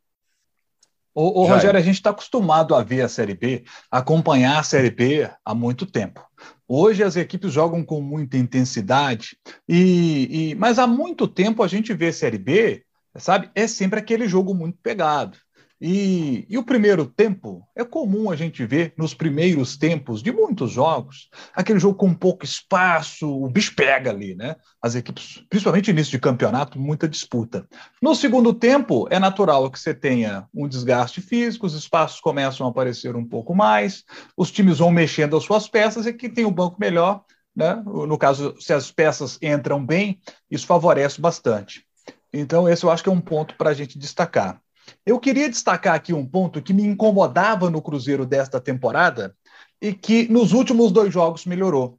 Ô, 1.14 1.40
ô 1.40 1.46
Rogério, 1.46 1.80
a 1.80 1.82
gente 1.82 1.94
está 1.94 2.10
acostumado 2.10 2.74
a 2.74 2.82
ver 2.82 3.00
a 3.00 3.08
Série 3.08 3.32
B, 3.32 3.64
acompanhar 3.90 4.58
a 4.58 4.62
Série 4.62 4.90
B 4.90 5.30
há 5.42 5.54
muito 5.54 5.86
tempo. 5.86 6.22
Hoje 6.68 7.02
as 7.02 7.16
equipes 7.16 7.50
jogam 7.50 7.82
com 7.82 8.02
muita 8.02 8.36
intensidade, 8.36 9.38
e, 9.66 10.50
e 10.50 10.54
mas 10.56 10.78
há 10.78 10.86
muito 10.86 11.26
tempo 11.26 11.62
a 11.62 11.68
gente 11.68 11.94
vê 11.94 12.08
a 12.08 12.12
Série 12.12 12.36
B 12.36 12.85
sabe? 13.18 13.50
É 13.54 13.66
sempre 13.66 13.98
aquele 13.98 14.28
jogo 14.28 14.54
muito 14.54 14.78
pegado. 14.82 15.38
E, 15.78 16.46
e, 16.48 16.56
o 16.56 16.64
primeiro 16.64 17.04
tempo 17.04 17.62
é 17.76 17.84
comum 17.84 18.30
a 18.30 18.36
gente 18.36 18.64
ver 18.64 18.94
nos 18.96 19.12
primeiros 19.12 19.76
tempos 19.76 20.22
de 20.22 20.32
muitos 20.32 20.70
jogos 20.70 21.28
aquele 21.54 21.78
jogo 21.78 21.98
com 21.98 22.14
pouco 22.14 22.46
espaço, 22.46 23.28
o 23.28 23.46
bicho 23.50 23.74
pega 23.76 24.08
ali, 24.10 24.34
né? 24.34 24.56
As 24.80 24.94
equipes, 24.94 25.44
principalmente 25.50 25.90
início 25.90 26.12
de 26.12 26.18
campeonato, 26.18 26.80
muita 26.80 27.06
disputa. 27.06 27.66
No 28.00 28.14
segundo 28.14 28.54
tempo, 28.54 29.06
é 29.10 29.18
natural 29.18 29.70
que 29.70 29.78
você 29.78 29.92
tenha 29.92 30.46
um 30.54 30.66
desgaste 30.66 31.20
físico, 31.20 31.66
os 31.66 31.74
espaços 31.74 32.20
começam 32.20 32.66
a 32.66 32.70
aparecer 32.70 33.14
um 33.14 33.24
pouco 33.24 33.54
mais, 33.54 34.02
os 34.34 34.50
times 34.50 34.78
vão 34.78 34.90
mexendo 34.90 35.36
as 35.36 35.44
suas 35.44 35.68
peças 35.68 36.06
e 36.06 36.12
quem 36.12 36.30
tem 36.30 36.46
o 36.46 36.48
um 36.48 36.54
banco 36.54 36.76
melhor, 36.80 37.22
né? 37.54 37.82
No 37.84 38.16
caso, 38.16 38.54
se 38.58 38.72
as 38.72 38.90
peças 38.90 39.38
entram 39.42 39.84
bem, 39.84 40.20
isso 40.50 40.66
favorece 40.66 41.20
bastante. 41.20 41.86
Então, 42.32 42.68
esse 42.68 42.84
eu 42.84 42.90
acho 42.90 43.02
que 43.02 43.08
é 43.08 43.12
um 43.12 43.20
ponto 43.20 43.56
para 43.56 43.70
a 43.70 43.74
gente 43.74 43.98
destacar. 43.98 44.60
Eu 45.04 45.18
queria 45.18 45.48
destacar 45.48 45.94
aqui 45.94 46.12
um 46.12 46.26
ponto 46.26 46.62
que 46.62 46.72
me 46.72 46.84
incomodava 46.84 47.70
no 47.70 47.82
Cruzeiro 47.82 48.24
desta 48.24 48.60
temporada 48.60 49.34
e 49.80 49.92
que 49.92 50.28
nos 50.28 50.52
últimos 50.52 50.92
dois 50.92 51.12
jogos 51.12 51.44
melhorou. 51.44 51.98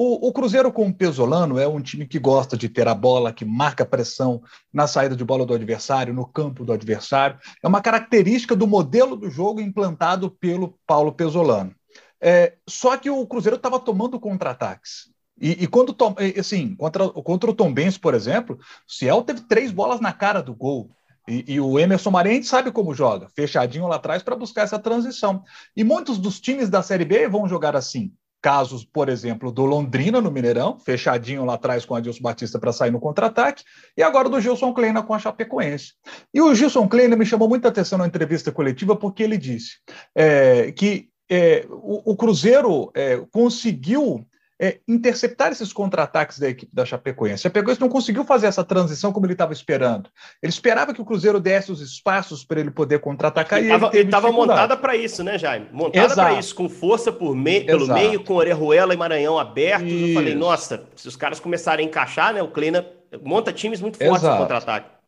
O, 0.00 0.28
o, 0.28 0.32
Cruzeiro 0.32 0.72
com 0.72 0.86
o 0.86 0.94
Pesolano 0.94 1.58
é 1.58 1.66
um 1.66 1.80
time 1.80 2.06
que 2.06 2.20
gosta 2.20 2.56
de 2.56 2.68
ter 2.68 2.86
a 2.86 2.94
bola, 2.94 3.32
que 3.32 3.44
marca 3.44 3.84
pressão 3.84 4.40
na 4.72 4.86
saída 4.86 5.16
de 5.16 5.24
bola 5.24 5.44
do 5.44 5.52
adversário, 5.52 6.14
no 6.14 6.24
campo 6.24 6.64
do 6.64 6.72
adversário. 6.72 7.36
É 7.60 7.66
uma 7.66 7.80
característica 7.80 8.54
do 8.54 8.64
modelo 8.64 9.16
do 9.16 9.28
jogo 9.28 9.60
implantado 9.60 10.30
pelo 10.30 10.78
Paulo 10.86 11.12
Pesolano. 11.12 11.74
É, 12.20 12.54
só 12.68 12.96
que 12.96 13.10
o 13.10 13.26
Cruzeiro 13.26 13.56
estava 13.56 13.80
tomando 13.80 14.20
contra-ataques. 14.20 15.10
E, 15.40 15.64
e 15.64 15.66
quando, 15.66 15.96
assim, 16.38 16.74
contra, 16.74 17.08
contra 17.08 17.50
o 17.50 17.54
Tom 17.54 17.72
Benz, 17.72 17.96
por 17.96 18.14
exemplo, 18.14 18.58
o 18.86 18.92
Ciel 18.92 19.22
teve 19.22 19.42
três 19.42 19.70
bolas 19.70 20.00
na 20.00 20.12
cara 20.12 20.42
do 20.42 20.54
gol. 20.54 20.90
E, 21.28 21.44
e, 21.54 21.60
o 21.60 21.78
Emerson 21.78 22.10
Maria 22.10 22.32
a 22.32 22.34
gente 22.36 22.46
sabe 22.46 22.72
como 22.72 22.94
joga, 22.94 23.28
fechadinho 23.36 23.86
lá 23.86 23.96
atrás 23.96 24.22
para 24.22 24.34
buscar 24.34 24.62
essa 24.62 24.78
transição. 24.78 25.44
E 25.76 25.84
muitos 25.84 26.16
dos 26.16 26.40
times 26.40 26.70
da 26.70 26.82
Série 26.82 27.04
B 27.04 27.28
vão 27.28 27.46
jogar 27.46 27.76
assim. 27.76 28.12
Casos, 28.40 28.84
por 28.84 29.08
exemplo, 29.08 29.50
do 29.50 29.64
Londrina 29.64 30.20
no 30.20 30.30
Mineirão, 30.30 30.78
fechadinho 30.78 31.44
lá 31.44 31.54
atrás 31.54 31.84
com 31.84 31.94
o 31.94 31.96
Adilson 31.96 32.22
Batista 32.22 32.58
para 32.58 32.72
sair 32.72 32.92
no 32.92 33.00
contra-ataque, 33.00 33.64
e 33.96 34.02
agora 34.02 34.28
do 34.28 34.40
Gilson 34.40 34.72
Kleina 34.72 35.02
com 35.02 35.12
a 35.12 35.18
Chapecoense. 35.18 35.94
E 36.32 36.40
o 36.40 36.54
Gilson 36.54 36.88
Kleina 36.88 37.16
me 37.16 37.26
chamou 37.26 37.48
muita 37.48 37.68
atenção 37.68 37.98
na 37.98 38.06
entrevista 38.06 38.52
coletiva 38.52 38.94
porque 38.94 39.24
ele 39.24 39.36
disse 39.36 39.78
é, 40.14 40.70
que 40.70 41.10
é, 41.28 41.66
o, 41.68 42.12
o, 42.12 42.16
Cruzeiro 42.16 42.90
é, 42.94 43.18
conseguiu 43.32 44.24
é, 44.60 44.78
interceptar 44.88 45.52
esses 45.52 45.72
contra-ataques 45.72 46.38
da 46.38 46.48
equipe 46.48 46.74
da 46.74 46.84
Chapecoense. 46.84 47.34
A 47.34 47.48
Chapecoense 47.48 47.80
não 47.80 47.88
conseguiu 47.88 48.24
fazer 48.24 48.46
essa 48.46 48.64
transição 48.64 49.12
como 49.12 49.26
ele 49.26 49.34
estava 49.34 49.52
esperando. 49.52 50.10
Ele 50.42 50.50
esperava 50.50 50.92
que 50.92 51.00
o 51.00 51.04
Cruzeiro 51.04 51.38
desse 51.38 51.70
os 51.70 51.80
espaços 51.80 52.44
para 52.44 52.60
ele 52.60 52.70
poder 52.70 52.98
contra-atacar. 52.98 53.60
Ele 53.60 54.04
estava 54.04 54.32
montada 54.32 54.76
para 54.76 54.96
isso, 54.96 55.22
né, 55.22 55.38
Jaime? 55.38 55.68
Montada 55.72 56.14
para 56.14 56.34
isso, 56.34 56.54
com 56.54 56.68
força 56.68 57.12
por 57.12 57.34
me 57.36 57.60
pelo 57.60 57.84
Exato. 57.84 58.00
meio, 58.00 58.24
com 58.24 58.34
Orejuela 58.34 58.94
e 58.94 58.96
Maranhão 58.96 59.38
abertos. 59.38 59.90
Isso. 59.90 60.08
Eu 60.08 60.14
falei, 60.14 60.34
nossa, 60.34 60.84
se 60.96 61.06
os 61.06 61.16
caras 61.16 61.38
começarem 61.38 61.86
a 61.86 61.88
encaixar, 61.88 62.34
né, 62.34 62.42
o 62.42 62.48
Kleina 62.48 62.86
monta 63.22 63.52
times 63.52 63.80
muito 63.80 63.98
fortes 63.98 64.28
no 64.28 64.36
contra-ataque. 64.36 64.98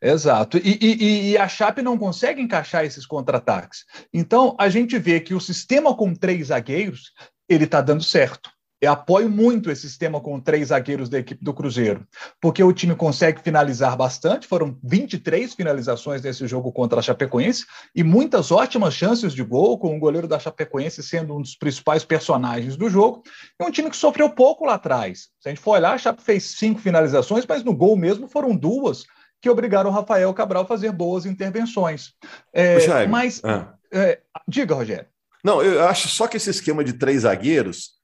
Exato. 0.00 0.58
E, 0.58 0.78
e, 0.80 1.30
e, 1.30 1.38
a 1.38 1.48
Chape 1.48 1.80
não 1.80 1.96
consegue 1.96 2.40
encaixar 2.40 2.84
esses 2.84 3.06
contra-ataques. 3.06 3.84
Então, 4.12 4.54
a 4.58 4.68
gente 4.68 4.98
vê 4.98 5.20
que 5.20 5.34
o 5.34 5.40
sistema 5.40 5.96
com 5.96 6.14
três 6.14 6.48
zagueiros, 6.48 7.12
ele 7.48 7.64
está 7.64 7.80
dando 7.80 8.02
certo. 8.02 8.50
Eu 8.86 8.92
apoio 8.92 9.28
muito 9.28 9.68
esse 9.68 9.82
sistema 9.82 10.20
com 10.20 10.38
três 10.38 10.68
zagueiros 10.68 11.08
da 11.08 11.18
equipe 11.18 11.44
do 11.44 11.52
Cruzeiro, 11.52 12.06
porque 12.40 12.62
o 12.62 12.72
time 12.72 12.94
consegue 12.94 13.42
finalizar 13.42 13.96
bastante, 13.96 14.46
foram 14.46 14.78
23 14.84 15.54
finalizações 15.54 16.22
nesse 16.22 16.46
jogo 16.46 16.70
contra 16.70 17.00
a 17.00 17.02
Chapecoense 17.02 17.66
e 17.92 18.04
muitas 18.04 18.52
ótimas 18.52 18.94
chances 18.94 19.34
de 19.34 19.42
gol, 19.42 19.76
com 19.76 19.96
o 19.96 19.98
goleiro 19.98 20.28
da 20.28 20.38
Chapecoense 20.38 21.02
sendo 21.02 21.36
um 21.36 21.42
dos 21.42 21.56
principais 21.56 22.04
personagens 22.04 22.76
do 22.76 22.88
jogo. 22.88 23.24
É 23.58 23.64
um 23.64 23.72
time 23.72 23.90
que 23.90 23.96
sofreu 23.96 24.30
pouco 24.30 24.64
lá 24.64 24.74
atrás. 24.74 25.30
Se 25.40 25.48
a 25.48 25.50
gente 25.50 25.60
for 25.60 25.72
olhar, 25.72 25.92
a 25.92 25.98
Chape 25.98 26.22
fez 26.22 26.56
cinco 26.56 26.80
finalizações, 26.80 27.44
mas 27.44 27.64
no 27.64 27.74
gol 27.74 27.96
mesmo 27.96 28.28
foram 28.28 28.54
duas 28.54 29.04
que 29.42 29.50
obrigaram 29.50 29.90
o 29.90 29.92
Rafael 29.92 30.32
Cabral 30.32 30.62
a 30.62 30.66
fazer 30.66 30.92
boas 30.92 31.26
intervenções. 31.26 32.12
É, 32.52 33.06
mas, 33.08 33.42
ah. 33.44 33.74
é, 33.92 34.20
diga, 34.46 34.76
Rogério. 34.76 35.08
Não, 35.42 35.60
eu 35.60 35.84
acho 35.88 36.06
só 36.08 36.28
que 36.28 36.36
esse 36.36 36.50
esquema 36.50 36.84
de 36.84 36.92
três 36.92 37.22
zagueiros 37.22 37.95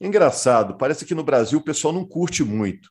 Engraçado, 0.00 0.76
parece 0.76 1.04
que 1.04 1.14
no 1.14 1.24
Brasil 1.24 1.58
o 1.58 1.64
pessoal 1.64 1.92
não 1.92 2.04
curte 2.04 2.44
muito, 2.44 2.88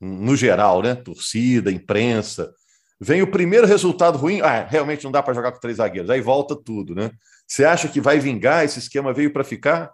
no 0.00 0.34
geral, 0.36 0.82
né? 0.82 0.94
Torcida, 0.94 1.70
imprensa. 1.70 2.52
Vem 3.00 3.22
o 3.22 3.30
primeiro 3.30 3.66
resultado 3.66 4.18
ruim, 4.18 4.40
ah, 4.40 4.66
realmente 4.68 5.04
não 5.04 5.12
dá 5.12 5.22
para 5.22 5.34
jogar 5.34 5.52
com 5.52 5.60
três 5.60 5.76
zagueiros, 5.76 6.10
aí 6.10 6.20
volta 6.20 6.56
tudo, 6.56 6.94
né? 6.94 7.12
Você 7.46 7.64
acha 7.64 7.88
que 7.88 8.00
vai 8.00 8.18
vingar? 8.18 8.64
Esse 8.64 8.80
esquema 8.80 9.12
veio 9.12 9.32
para 9.32 9.44
ficar? 9.44 9.90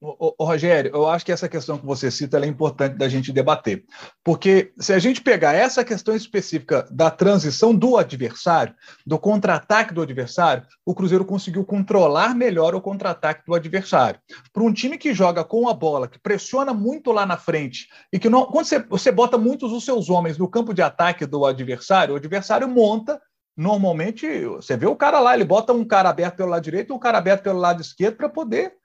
Ô, 0.00 0.32
ô, 0.38 0.44
Rogério, 0.44 0.92
eu 0.94 1.08
acho 1.08 1.26
que 1.26 1.32
essa 1.32 1.48
questão 1.48 1.76
que 1.76 1.84
você 1.84 2.08
cita 2.08 2.38
é 2.38 2.46
importante 2.46 2.96
da 2.96 3.08
gente 3.08 3.32
debater. 3.32 3.84
Porque 4.22 4.72
se 4.78 4.92
a 4.92 4.98
gente 5.00 5.20
pegar 5.20 5.54
essa 5.54 5.84
questão 5.84 6.14
específica 6.14 6.86
da 6.88 7.10
transição 7.10 7.74
do 7.74 7.96
adversário, 7.96 8.76
do 9.04 9.18
contra-ataque 9.18 9.92
do 9.92 10.00
adversário, 10.00 10.64
o 10.86 10.94
Cruzeiro 10.94 11.24
conseguiu 11.24 11.64
controlar 11.64 12.32
melhor 12.32 12.76
o 12.76 12.80
contra-ataque 12.80 13.44
do 13.44 13.54
adversário. 13.54 14.20
Para 14.52 14.62
um 14.62 14.72
time 14.72 14.96
que 14.96 15.12
joga 15.12 15.42
com 15.42 15.68
a 15.68 15.74
bola, 15.74 16.06
que 16.06 16.20
pressiona 16.20 16.72
muito 16.72 17.10
lá 17.10 17.26
na 17.26 17.36
frente, 17.36 17.88
e 18.12 18.20
que 18.20 18.28
não, 18.28 18.46
quando 18.46 18.66
você, 18.66 18.78
você 18.78 19.10
bota 19.10 19.36
muitos 19.36 19.72
dos 19.72 19.84
seus 19.84 20.08
homens 20.08 20.38
no 20.38 20.48
campo 20.48 20.72
de 20.72 20.80
ataque 20.80 21.26
do 21.26 21.44
adversário, 21.44 22.14
o 22.14 22.18
adversário 22.18 22.68
monta 22.68 23.20
normalmente 23.56 24.44
você 24.44 24.76
vê 24.76 24.86
o 24.86 24.94
cara 24.94 25.18
lá, 25.18 25.34
ele 25.34 25.44
bota 25.44 25.72
um 25.72 25.84
cara 25.84 26.08
aberto 26.08 26.36
pelo 26.36 26.50
lado 26.50 26.62
direito 26.62 26.92
e 26.92 26.94
um 26.94 26.98
cara 27.00 27.18
aberto 27.18 27.42
pelo 27.42 27.58
lado 27.58 27.82
esquerdo 27.82 28.16
para 28.16 28.28
poder 28.28 28.78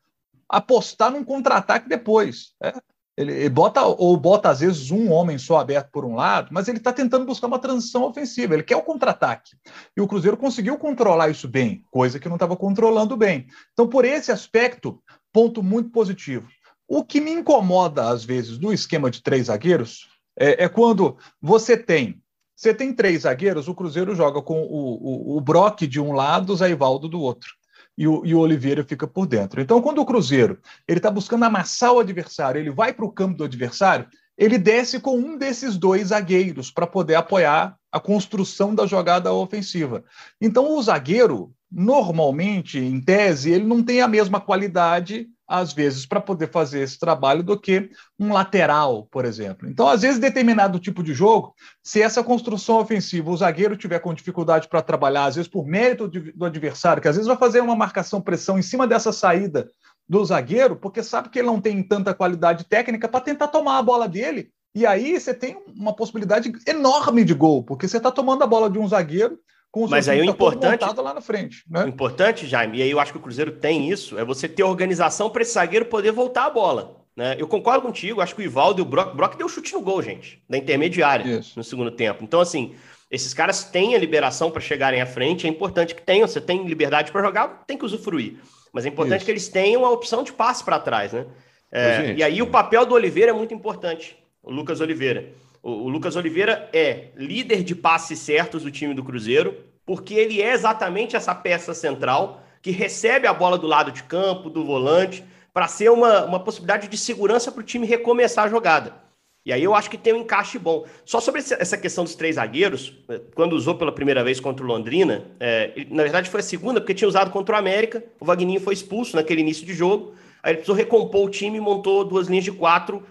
apostar 0.50 1.12
num 1.12 1.24
contra-ataque 1.24 1.90
depois. 1.90 2.54
Né? 2.62 2.74
Ele, 3.16 3.48
bota 3.48 3.84
ou 3.84 4.18
bota 4.18 4.50
às 4.50 4.60
vezes 4.60 4.90
um 4.90 5.12
homem 5.12 5.38
só 5.38 5.60
aberto 5.60 5.92
por 5.92 6.04
um 6.04 6.16
lado, 6.16 6.50
mas 6.52 6.68
ele 6.68 6.80
está 6.80 6.92
tentando 6.92 7.26
buscar 7.26 7.46
uma 7.46 7.60
transição 7.60 8.04
ofensiva. 8.04 8.54
Ele 8.54 8.64
quer 8.64 8.76
o 8.76 8.82
contra-ataque 8.82 9.56
e 9.96 10.02
o 10.02 10.08
Cruzeiro 10.08 10.36
conseguiu 10.36 10.78
controlar 10.78 11.30
isso 11.30 11.48
bem, 11.48 11.86
coisa 11.92 12.20
que 12.20 12.28
não 12.28 12.38
estava 12.38 12.58
controlando 12.58 13.16
bem. 13.16 13.46
Então, 13.72 13.88
por 13.88 14.04
esse 14.04 14.32
aspecto, 14.32 15.02
ponto 15.32 15.62
muito 15.62 15.92
positivo. 15.92 16.48
O 16.88 17.04
que 17.04 17.22
me 17.22 17.32
incomoda 17.32 18.10
às 18.10 18.24
vezes 18.24 18.58
do 18.58 18.74
esquema 18.74 19.12
de 19.12 19.22
três 19.22 19.46
zagueiros 19.46 20.10
é, 20.38 20.64
é 20.64 20.70
quando 20.70 21.18
você 21.42 21.78
tem 21.78 22.20
você 22.56 22.74
tem 22.74 22.94
três 22.94 23.24
zagueiros, 23.24 23.68
o 23.68 23.74
Cruzeiro 23.74 24.16
joga 24.16 24.42
com 24.42 24.62
o, 24.62 25.34
o, 25.34 25.38
o 25.38 25.42
Brock 25.42 25.82
de 25.82 26.00
um 26.00 26.14
lado, 26.14 26.54
o 26.54 26.56
Zé 26.56 26.70
Ivaldo 26.70 27.10
do 27.10 27.20
outro 27.20 27.52
e 27.98 28.08
o, 28.08 28.26
e 28.26 28.34
o 28.34 28.40
Oliveira 28.40 28.84
fica 28.84 29.08
por 29.08 29.26
dentro. 29.26 29.62
Então, 29.62 29.82
quando 29.82 30.00
o 30.00 30.06
Cruzeiro 30.06 30.60
ele 30.88 31.00
está 31.00 31.12
buscando 31.12 31.46
amassar 31.46 31.94
o 31.94 32.00
adversário, 32.00 32.60
ele 32.60 32.72
vai 32.72 32.94
para 32.94 33.06
o 33.06 33.12
campo 33.12 33.38
do 33.38 33.44
adversário, 33.44 34.08
ele 34.38 34.58
desce 34.58 35.00
com 35.00 35.16
um 35.16 35.38
desses 35.38 35.78
dois 35.78 36.08
zagueiros 36.08 36.72
para 36.72 36.88
poder 36.88 37.16
apoiar 37.16 37.78
a 37.94 38.00
construção 38.00 38.74
da 38.74 38.88
jogada 38.88 39.32
ofensiva. 39.32 40.04
Então, 40.42 40.76
o 40.76 40.82
zagueiro, 40.82 41.54
normalmente, 41.72 42.80
em 42.80 43.00
tese, 43.00 43.52
ele 43.52 43.66
não 43.66 43.84
tem 43.84 44.02
a 44.02 44.08
mesma 44.08 44.42
qualidade 44.42 45.30
às 45.48 45.72
vezes, 45.72 46.06
para 46.06 46.20
poder 46.20 46.50
fazer 46.50 46.80
esse 46.80 46.98
trabalho 46.98 47.44
do 47.44 47.60
que 47.60 47.92
um 48.20 48.34
lateral, 48.34 49.06
por 49.12 49.24
exemplo. 49.24 49.70
Então, 49.70 49.88
às 49.88 50.02
vezes, 50.02 50.18
determinado 50.20 50.80
tipo 50.80 51.04
de 51.04 51.14
jogo, 51.14 51.54
se 51.84 52.02
essa 52.02 52.24
construção 52.24 52.80
ofensiva, 52.80 53.30
o 53.30 53.38
zagueiro 53.38 53.78
tiver 53.78 54.00
com 54.00 54.16
dificuldade 54.16 54.68
para 54.68 54.82
trabalhar, 54.82 55.26
às 55.26 55.36
vezes 55.36 55.48
por 55.48 55.68
mérito 55.68 56.08
do 56.08 56.46
adversário, 56.46 57.02
que 57.02 57.08
às 57.08 57.18
vezes 57.18 57.28
vai 57.28 57.38
fazer 57.38 57.62
uma 57.62 57.76
marcação-pressão 57.76 58.58
em 58.58 58.64
cima 58.64 58.88
dessa 58.88 59.12
saída 59.12 59.70
do 60.10 60.26
zagueiro, 60.26 60.76
porque 60.76 61.04
sabe 61.04 61.30
que 61.30 61.38
ele 61.38 61.48
não 61.48 61.62
tem 61.62 61.84
tanta 61.84 62.16
qualidade 62.16 62.64
técnica 62.64 63.08
para 63.08 63.22
tentar 63.22 63.50
tomar 63.50 63.78
a 63.78 63.84
bola 63.84 64.08
dele. 64.08 64.50
E 64.76 64.86
aí 64.86 65.20
você 65.20 65.34
tem 65.34 65.58
uma 65.76 65.96
possibilidade 65.96 66.52
enorme 66.68 67.24
de 67.24 67.34
gol, 67.34 67.64
porque 67.64 67.88
você 67.88 67.98
está 67.98 68.12
tomando 68.12 68.44
a 68.44 68.48
bola 68.48 68.70
de 68.70 68.80
um 68.80 68.88
zagueiro 68.88 69.38
com 69.72 69.88
Mas 69.88 70.08
aí 70.08 70.22
o 70.22 70.26
importante 70.26 70.84
lá 70.84 71.14
na 71.14 71.22
frente, 71.22 71.64
né? 71.70 71.86
O 71.86 71.88
importante, 71.88 72.46
Jaime, 72.46 72.78
e 72.78 72.82
aí 72.84 72.92
eu 72.92 73.00
acho 73.00 73.12
que 73.12 73.18
o 73.18 73.22
Cruzeiro 73.22 73.54
tem 73.54 73.90
isso, 73.90 74.18
é 74.20 74.24
você 74.24 74.48
ter 74.48 74.64
organização 74.64 75.30
para 75.30 75.42
esse 75.42 75.54
zagueiro 75.54 75.86
poder 75.86 76.12
voltar 76.12 76.46
a 76.46 76.50
bola. 76.50 77.04
Né? 77.16 77.36
Eu 77.38 77.48
concordo 77.48 77.82
contigo, 77.82 78.22
acho 78.22 78.36
que 78.36 78.42
o 78.42 78.46
Ivaldo 78.46 78.82
e 78.82 78.84
o 78.84 78.86
Brock, 78.86 79.16
Brock 79.16 79.36
deu 79.36 79.48
chute 79.48 79.74
no 79.74 79.82
gol, 79.82 80.02
gente, 80.02 80.44
da 80.50 80.58
intermediária 80.58 81.40
isso. 81.40 81.54
no 81.56 81.64
segundo 81.64 81.92
tempo. 81.92 82.24
Então, 82.24 82.40
assim, 82.40 82.76
esses 83.10 83.34
caras 83.34 83.64
têm 83.64 83.94
a 83.96 84.00
liberação 84.00 84.50
para 84.50 84.62
chegarem 84.62 85.02
à 85.02 85.06
frente, 85.06 85.46
é 85.46 85.50
importante 85.50 85.94
que 85.94 86.02
tenham, 86.02 86.28
você 86.28 86.42
tem 86.42 86.66
liberdade 86.66 87.12
para 87.12 87.22
jogar, 87.22 87.64
tem 87.68 87.78
que 87.78 87.86
usufruir. 87.86 88.40
Mas 88.72 88.86
é 88.86 88.90
importante 88.90 89.18
isso. 89.18 89.26
que 89.26 89.32
eles 89.32 89.48
tenham 89.48 89.86
a 89.86 89.92
opção 89.92 90.24
de 90.24 90.34
passe 90.34 90.64
para 90.64 90.80
trás, 90.80 91.14
né? 91.14 91.28
É, 91.72 92.14
e 92.14 92.24
aí 92.24 92.42
o 92.42 92.48
papel 92.48 92.86
do 92.86 92.94
Oliveira 92.94 93.32
é 93.32 93.34
muito 93.34 93.54
importante, 93.54 94.16
o 94.44 94.52
Lucas 94.52 94.82
Oliveira. 94.82 95.34
O, 95.64 95.88
Lucas 95.88 96.18
Oliveira 96.18 96.70
é 96.74 97.08
líder 97.16 97.64
de 97.64 97.74
passes 97.74 98.20
certos 98.20 98.64
do 98.64 98.70
time 98.70 98.94
do 98.94 99.04
Cruzeiro, 99.04 99.56
porque 99.86 100.14
ele 100.14 100.42
é 100.42 100.54
exatamente 100.54 101.16
essa 101.16 101.34
peça 101.34 101.74
central 101.74 102.44
que 102.62 102.72
recebe 102.72 103.26
a 103.26 103.34
bola 103.34 103.58
do 103.58 103.68
lado 103.68 103.92
de 103.92 104.04
campo, 104.04 104.50
do 104.50 104.66
volante, 104.66 105.24
para 105.54 105.68
ser 105.68 105.90
uma, 105.90 106.26
uma 106.26 106.40
possibilidade 106.40 106.88
de 106.88 106.98
segurança 106.98 107.52
para 107.52 107.62
o 107.62 107.64
time 107.64 107.88
recomeçar 107.88 108.46
a 108.46 108.50
jogada. 108.50 109.02
E 109.46 109.52
aí 109.52 109.62
eu 109.62 109.76
acho 109.76 109.90
que 109.90 109.98
tem 109.98 110.14
um 110.14 110.22
encaixe 110.22 110.58
bom. 110.58 110.86
Só 111.04 111.20
sobre 111.20 111.42
essa 111.42 111.78
questão 111.78 112.06
dos 112.06 112.16
três 112.16 112.36
zagueiros, 112.36 112.94
eh, 113.10 113.20
quando 113.36 113.54
usou 113.54 113.76
pela 113.76 113.92
primeira 113.92 114.24
vez 114.24 114.40
contra 114.40 114.66
o 114.66 114.68
Londrina, 114.68 115.26
é, 115.38 115.86
na 115.90 116.04
verdade 116.04 116.30
foi 116.30 116.40
a 116.40 116.44
segunda, 116.44 116.80
porque 116.80 116.94
tinha 116.94 117.08
usado 117.08 117.30
contra 117.30 117.56
o 117.56 117.60
América, 117.60 118.02
o 118.22 118.26
Vagninho 118.26 118.62
foi 118.62 118.74
expulso 118.74 119.18
naquele 119.18 119.42
início 119.42 119.66
de 119.66 119.74
jogo, 119.74 120.14
aí 120.42 120.52
ele 120.52 120.58
precisou 120.60 120.76
recompor 120.76 121.26
o 121.26 121.30
time 121.30 121.58
e 121.58 121.62
montou 121.62 122.06
duas 122.06 122.28
linhas 122.28 122.46
de 122.46 122.54
quatro 122.54 123.04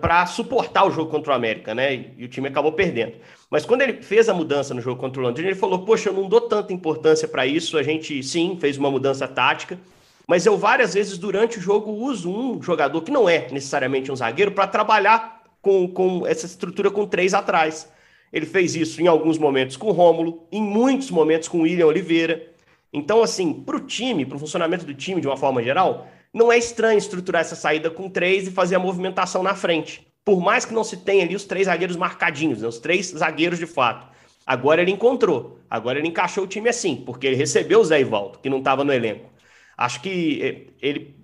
para 0.00 0.24
suportar 0.26 0.86
o 0.86 0.90
jogo 0.90 1.10
contra 1.10 1.32
o 1.32 1.34
América, 1.34 1.74
né? 1.74 1.94
E, 1.94 2.14
e, 2.18 2.24
o 2.24 2.28
time 2.28 2.48
acabou 2.48 2.72
perdendo. 2.72 3.14
Mas 3.50 3.66
quando 3.66 3.82
ele 3.82 4.02
fez 4.02 4.28
a 4.28 4.34
mudança 4.34 4.72
no 4.72 4.80
jogo 4.80 5.00
contra 5.00 5.20
o 5.20 5.24
Londrina, 5.24 5.48
ele 5.48 5.58
falou: 5.58 5.84
Poxa, 5.84 6.10
eu 6.10 6.12
não 6.12 6.28
dou 6.28 6.42
tanta 6.42 6.72
importância 6.72 7.26
para 7.26 7.46
isso. 7.46 7.76
A 7.76 7.82
gente, 7.82 8.22
sim, 8.22 8.56
fez 8.60 8.78
uma 8.78 8.90
mudança 8.90 9.26
tática, 9.26 9.78
mas 10.26 10.46
eu 10.46 10.56
várias 10.56 10.94
vezes 10.94 11.18
durante 11.18 11.58
o 11.58 11.60
jogo 11.60 11.90
uso 11.90 12.30
um 12.30 12.62
jogador 12.62 13.02
que 13.02 13.10
não 13.10 13.28
é 13.28 13.48
necessariamente 13.50 14.12
um 14.12 14.16
zagueiro 14.16 14.52
para 14.52 14.66
trabalhar 14.66 15.42
com, 15.60 15.88
com 15.88 16.26
essa 16.26 16.46
estrutura 16.46 16.90
com 16.90 17.06
três 17.06 17.34
atrás. 17.34 17.90
Ele 18.32 18.46
fez 18.46 18.74
isso 18.74 19.00
em 19.00 19.06
alguns 19.06 19.38
momentos 19.38 19.76
com 19.76 19.88
o 19.88 19.92
Rômulo, 19.92 20.46
em 20.50 20.62
muitos 20.62 21.10
momentos 21.10 21.48
com 21.48 21.58
o 21.58 21.62
William 21.62 21.86
Oliveira. 21.86 22.52
Então, 22.92 23.22
assim, 23.22 23.52
para 23.52 23.76
o 23.76 23.80
time, 23.80 24.24
para 24.24 24.36
o 24.36 24.38
funcionamento 24.40 24.84
do 24.84 24.94
time 24.94 25.20
de 25.20 25.26
uma 25.26 25.36
forma 25.36 25.62
geral, 25.62 26.08
não 26.34 26.50
é 26.50 26.58
estranho 26.58 26.98
estruturar 26.98 27.42
essa 27.42 27.54
saída 27.54 27.88
com 27.88 28.10
três 28.10 28.48
e 28.48 28.50
fazer 28.50 28.74
a 28.74 28.80
movimentação 28.80 29.40
na 29.40 29.54
frente. 29.54 30.04
Por 30.24 30.40
mais 30.40 30.64
que 30.64 30.74
não 30.74 30.82
se 30.82 30.96
tenha 30.96 31.24
ali 31.24 31.36
os 31.36 31.44
três 31.44 31.66
zagueiros 31.66 31.96
marcadinhos, 31.96 32.60
né? 32.60 32.66
os 32.66 32.80
três 32.80 33.06
zagueiros 33.06 33.58
de 33.58 33.66
fato. 33.66 34.12
Agora 34.44 34.82
ele 34.82 34.90
encontrou, 34.90 35.60
agora 35.70 35.98
ele 35.98 36.08
encaixou 36.08 36.44
o 36.44 36.46
time 36.46 36.68
assim, 36.68 36.96
porque 36.96 37.28
ele 37.28 37.36
recebeu 37.36 37.80
o 37.80 37.84
Zé 37.84 38.00
Ivaldo, 38.00 38.40
que 38.40 38.50
não 38.50 38.58
estava 38.58 38.82
no 38.82 38.92
elenco. 38.92 39.30
Acho 39.78 40.02
que 40.02 40.42
eh, 40.42 40.72
ele 40.82 41.14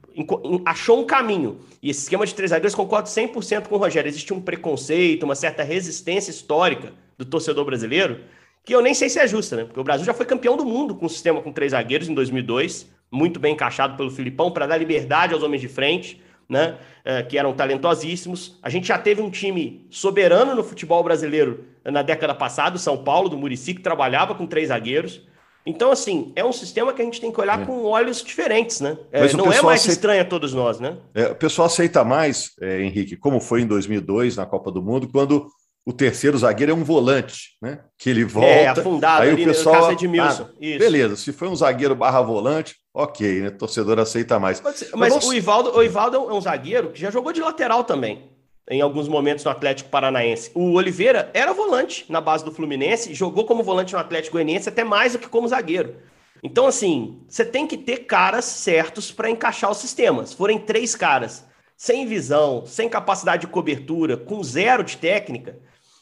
achou 0.64 1.00
um 1.00 1.04
caminho. 1.04 1.58
E 1.82 1.90
esse 1.90 2.02
esquema 2.02 2.24
de 2.24 2.34
três 2.34 2.50
zagueiros, 2.50 2.74
concordo 2.74 3.08
100% 3.08 3.66
com 3.66 3.74
o 3.74 3.78
Rogério. 3.78 4.08
Existe 4.08 4.32
um 4.32 4.40
preconceito, 4.40 5.24
uma 5.24 5.34
certa 5.34 5.62
resistência 5.62 6.30
histórica 6.30 6.92
do 7.18 7.24
torcedor 7.24 7.64
brasileiro, 7.64 8.20
que 8.64 8.74
eu 8.74 8.80
nem 8.80 8.94
sei 8.94 9.08
se 9.08 9.18
é 9.18 9.26
justa, 9.26 9.56
né? 9.56 9.64
Porque 9.64 9.80
o 9.80 9.84
Brasil 9.84 10.06
já 10.06 10.14
foi 10.14 10.24
campeão 10.24 10.56
do 10.56 10.64
mundo 10.64 10.94
com 10.94 11.06
o 11.06 11.10
sistema 11.10 11.42
com 11.42 11.52
três 11.52 11.72
zagueiros 11.72 12.08
em 12.08 12.14
2002 12.14 12.86
muito 13.10 13.40
bem 13.40 13.54
encaixado 13.54 13.96
pelo 13.96 14.10
Filipão, 14.10 14.50
para 14.50 14.66
dar 14.66 14.76
liberdade 14.76 15.34
aos 15.34 15.42
homens 15.42 15.60
de 15.60 15.68
frente, 15.68 16.22
né? 16.48 16.76
É, 17.04 17.22
que 17.22 17.38
eram 17.38 17.52
talentosíssimos. 17.52 18.58
A 18.62 18.68
gente 18.68 18.88
já 18.88 18.98
teve 18.98 19.22
um 19.22 19.30
time 19.30 19.86
soberano 19.90 20.54
no 20.54 20.62
futebol 20.62 21.02
brasileiro 21.02 21.64
na 21.84 22.02
década 22.02 22.34
passada, 22.34 22.76
o 22.76 22.78
São 22.78 22.98
Paulo, 22.98 23.28
do 23.28 23.38
Murici, 23.38 23.74
que 23.74 23.80
trabalhava 23.80 24.34
com 24.34 24.46
três 24.46 24.68
zagueiros. 24.68 25.22
Então, 25.64 25.90
assim, 25.90 26.32
é 26.34 26.44
um 26.44 26.52
sistema 26.52 26.92
que 26.92 27.02
a 27.02 27.04
gente 27.04 27.20
tem 27.20 27.30
que 27.30 27.40
olhar 27.40 27.60
é. 27.60 27.64
com 27.64 27.84
olhos 27.84 28.22
diferentes, 28.22 28.80
né? 28.80 28.98
É, 29.12 29.32
não 29.34 29.52
é 29.52 29.62
mais 29.62 29.80
aceita... 29.80 29.92
estranho 29.92 30.22
a 30.22 30.24
todos 30.24 30.54
nós, 30.54 30.80
né? 30.80 30.96
É, 31.14 31.26
o 31.26 31.34
pessoal 31.34 31.66
aceita 31.66 32.02
mais, 32.02 32.52
é, 32.60 32.82
Henrique, 32.82 33.16
como 33.16 33.40
foi 33.40 33.62
em 33.62 33.66
2002 33.66 34.36
na 34.36 34.46
Copa 34.46 34.70
do 34.70 34.82
Mundo, 34.82 35.08
quando 35.08 35.46
o 35.84 35.92
terceiro 35.92 36.36
zagueiro 36.36 36.72
é 36.72 36.74
um 36.74 36.84
volante, 36.84 37.56
né? 37.60 37.80
Que 37.98 38.10
ele 38.10 38.24
volta. 38.24 38.48
É, 38.48 38.68
afundado 38.68 39.22
aí 39.22 39.30
ali 39.30 39.42
o 39.42 39.46
pessoal, 39.46 39.86
no 39.86 39.92
Edmilson. 39.92 40.48
Ah, 40.50 40.56
beleza, 40.58 41.16
se 41.16 41.32
foi 41.32 41.48
um 41.48 41.56
zagueiro 41.56 41.94
barra 41.94 42.20
volante, 42.20 42.76
ok, 42.94 43.40
né? 43.40 43.50
Torcedor 43.50 43.98
aceita 43.98 44.38
mais. 44.38 44.60
Mas, 44.60 44.90
mas 44.94 45.08
vamos... 45.08 45.26
o, 45.26 45.32
Ivaldo, 45.32 45.76
o 45.76 45.82
Ivaldo 45.82 46.16
é 46.16 46.32
um 46.32 46.40
zagueiro 46.40 46.90
que 46.90 47.00
já 47.00 47.10
jogou 47.10 47.32
de 47.32 47.40
lateral 47.40 47.82
também, 47.82 48.30
em 48.70 48.80
alguns 48.80 49.08
momentos 49.08 49.44
no 49.44 49.50
Atlético 49.50 49.88
Paranaense. 49.88 50.50
O 50.54 50.72
Oliveira 50.74 51.30
era 51.32 51.52
volante 51.52 52.04
na 52.08 52.20
base 52.20 52.44
do 52.44 52.52
Fluminense, 52.52 53.14
jogou 53.14 53.44
como 53.46 53.62
volante 53.62 53.94
no 53.94 53.98
Atlético 53.98 54.34
Goianiense 54.34 54.68
até 54.68 54.84
mais 54.84 55.14
do 55.14 55.18
que 55.18 55.28
como 55.28 55.48
zagueiro. 55.48 55.96
Então, 56.42 56.66
assim, 56.66 57.20
você 57.28 57.44
tem 57.44 57.66
que 57.66 57.76
ter 57.76 58.04
caras 58.04 58.44
certos 58.44 59.10
para 59.10 59.30
encaixar 59.30 59.70
o 59.70 59.74
sistema. 59.74 60.24
Se 60.24 60.36
forem 60.36 60.58
três 60.58 60.94
caras 60.94 61.44
sem 61.76 62.06
visão, 62.06 62.64
sem 62.66 62.90
capacidade 62.90 63.42
de 63.42 63.46
cobertura, 63.46 64.14
com 64.14 64.42
zero 64.42 64.84
de 64.84 64.98
técnica, 64.98 65.58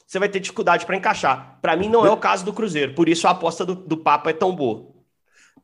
você 0.09 0.19
vai 0.19 0.29
ter 0.31 0.41
dificuldade 0.41 0.87
para 0.87 0.97
encaixar. 0.97 1.59
Para 1.61 1.77
mim, 1.77 1.91
não 1.91 2.07
é 2.07 2.11
o 2.11 2.17
caso 2.17 2.43
do 2.43 2.53
Cruzeiro. 2.53 2.95
Por 2.95 3.11
isso, 3.11 3.29
a 3.29 3.33
aposta 3.33 3.67
do, 3.67 3.75
do 3.75 3.99
Papa 3.99 4.31
é 4.31 4.33
tão 4.33 4.57
boa. 4.57 4.87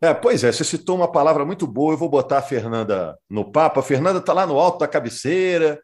É, 0.02 0.12
pois 0.12 0.44
é, 0.44 0.52
você 0.52 0.62
citou 0.62 0.96
uma 0.96 1.10
palavra 1.10 1.46
muito 1.46 1.66
boa. 1.66 1.94
Eu 1.94 1.96
vou 1.96 2.10
botar 2.10 2.38
a 2.38 2.42
Fernanda 2.42 3.16
no 3.28 3.50
papo. 3.50 3.80
A 3.80 3.82
Fernanda 3.82 4.18
está 4.18 4.34
lá 4.34 4.46
no 4.46 4.60
alto 4.60 4.80
da 4.80 4.86
cabeceira, 4.86 5.80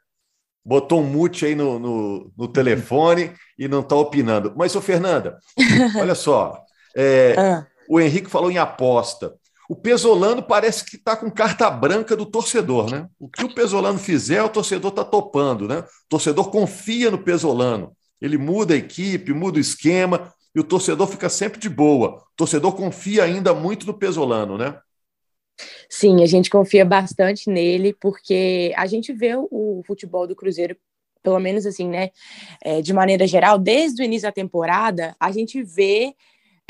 botou 0.62 1.00
um 1.00 1.04
mute 1.04 1.46
aí 1.46 1.54
no, 1.54 1.78
no, 1.78 2.32
no 2.36 2.48
telefone 2.48 3.32
e 3.58 3.66
não 3.66 3.80
está 3.80 3.96
opinando. 3.96 4.52
Mas, 4.54 4.76
ô 4.76 4.82
Fernanda, 4.82 5.38
olha 5.98 6.14
só. 6.14 6.62
É, 6.94 7.34
ah. 7.38 7.66
O 7.88 7.98
Henrique 7.98 8.28
falou 8.28 8.50
em 8.50 8.58
aposta. 8.58 9.34
O 9.70 9.76
Pesolano 9.76 10.42
parece 10.42 10.84
que 10.84 10.96
está 10.96 11.16
com 11.16 11.30
carta 11.30 11.70
branca 11.70 12.14
do 12.14 12.26
torcedor, 12.26 12.90
né? 12.90 13.06
O 13.18 13.26
que 13.26 13.42
o 13.42 13.54
Pesolano 13.54 13.98
fizer, 13.98 14.42
o 14.42 14.50
torcedor 14.50 14.90
está 14.90 15.04
topando, 15.04 15.66
né? 15.66 15.78
O 15.78 16.08
torcedor 16.10 16.50
confia 16.50 17.10
no 17.10 17.18
Pesolano. 17.18 17.96
Ele 18.20 18.36
muda 18.36 18.74
a 18.74 18.76
equipe, 18.76 19.32
muda 19.32 19.58
o 19.58 19.60
esquema 19.60 20.32
e 20.54 20.60
o 20.60 20.64
torcedor 20.64 21.06
fica 21.06 21.28
sempre 21.28 21.58
de 21.58 21.68
boa. 21.68 22.16
O 22.16 22.36
torcedor 22.36 22.74
confia 22.74 23.24
ainda 23.24 23.54
muito 23.54 23.86
no 23.86 23.94
Pesolano, 23.94 24.58
né? 24.58 24.78
Sim, 25.88 26.22
a 26.22 26.26
gente 26.26 26.50
confia 26.50 26.84
bastante 26.84 27.50
nele, 27.50 27.92
porque 27.92 28.72
a 28.76 28.86
gente 28.86 29.12
vê 29.12 29.34
o 29.36 29.82
futebol 29.86 30.26
do 30.26 30.36
Cruzeiro, 30.36 30.76
pelo 31.22 31.38
menos 31.38 31.66
assim, 31.66 31.88
né, 31.88 32.10
é, 32.62 32.80
de 32.80 32.92
maneira 32.92 33.26
geral, 33.26 33.58
desde 33.58 34.02
o 34.02 34.04
início 34.04 34.28
da 34.28 34.32
temporada, 34.32 35.14
a 35.20 35.30
gente 35.30 35.62
vê 35.62 36.14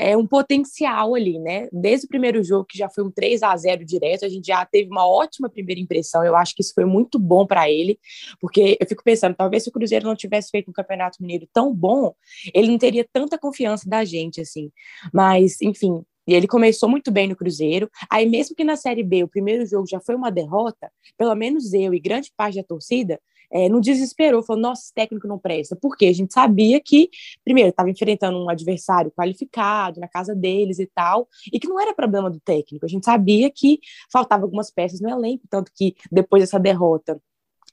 é, 0.01 0.17
um 0.17 0.25
potencial 0.25 1.13
ali, 1.13 1.37
né? 1.37 1.67
Desde 1.71 2.07
o 2.07 2.09
primeiro 2.09 2.43
jogo, 2.43 2.65
que 2.65 2.77
já 2.77 2.89
foi 2.89 3.03
um 3.03 3.11
3 3.11 3.43
a 3.43 3.55
0 3.55 3.85
direto, 3.85 4.25
a 4.25 4.29
gente 4.29 4.47
já 4.47 4.65
teve 4.65 4.89
uma 4.89 5.07
ótima 5.07 5.47
primeira 5.47 5.79
impressão. 5.79 6.25
Eu 6.25 6.35
acho 6.35 6.55
que 6.55 6.63
isso 6.63 6.73
foi 6.73 6.85
muito 6.85 7.19
bom 7.19 7.45
para 7.45 7.69
ele, 7.69 7.99
porque 8.39 8.77
eu 8.79 8.87
fico 8.87 9.03
pensando, 9.03 9.35
talvez 9.35 9.63
se 9.63 9.69
o 9.69 9.71
Cruzeiro 9.71 10.07
não 10.07 10.15
tivesse 10.15 10.49
feito 10.49 10.71
um 10.71 10.73
Campeonato 10.73 11.17
Mineiro 11.21 11.47
tão 11.53 11.73
bom, 11.73 12.15
ele 12.53 12.69
não 12.69 12.79
teria 12.79 13.05
tanta 13.13 13.37
confiança 13.37 13.87
da 13.87 14.03
gente, 14.03 14.41
assim. 14.41 14.71
Mas, 15.13 15.61
enfim, 15.61 16.03
ele 16.27 16.47
começou 16.47 16.89
muito 16.89 17.11
bem 17.11 17.27
no 17.27 17.35
Cruzeiro. 17.35 17.89
Aí, 18.09 18.27
mesmo 18.27 18.55
que 18.55 18.63
na 18.63 18.75
Série 18.75 19.03
B 19.03 19.23
o 19.23 19.27
primeiro 19.27 19.65
jogo 19.67 19.87
já 19.87 19.99
foi 19.99 20.15
uma 20.15 20.31
derrota, 20.31 20.91
pelo 21.15 21.35
menos 21.35 21.73
eu 21.73 21.93
e 21.93 21.99
grande 21.99 22.31
parte 22.35 22.55
da 22.55 22.63
torcida 22.63 23.19
é, 23.51 23.69
não 23.69 23.79
desesperou, 23.79 24.43
falou: 24.43 24.61
nossa, 24.61 24.83
esse 24.83 24.93
técnico 24.93 25.27
não 25.27 25.37
presta. 25.39 25.75
Porque 25.75 26.05
a 26.05 26.13
gente 26.13 26.33
sabia 26.33 26.79
que, 26.79 27.09
primeiro, 27.43 27.69
estava 27.69 27.89
enfrentando 27.89 28.37
um 28.43 28.49
adversário 28.49 29.11
qualificado 29.11 29.99
na 29.99 30.07
casa 30.07 30.35
deles 30.35 30.79
e 30.79 30.85
tal, 30.87 31.27
e 31.51 31.59
que 31.59 31.67
não 31.67 31.79
era 31.79 31.93
problema 31.93 32.29
do 32.29 32.39
técnico. 32.39 32.85
A 32.85 32.89
gente 32.89 33.05
sabia 33.05 33.49
que 33.51 33.79
faltava 34.11 34.43
algumas 34.43 34.71
peças 34.71 35.01
no 35.01 35.09
elenco, 35.09 35.43
tanto 35.49 35.71
que 35.75 35.95
depois 36.11 36.43
dessa 36.43 36.59
derrota 36.59 37.21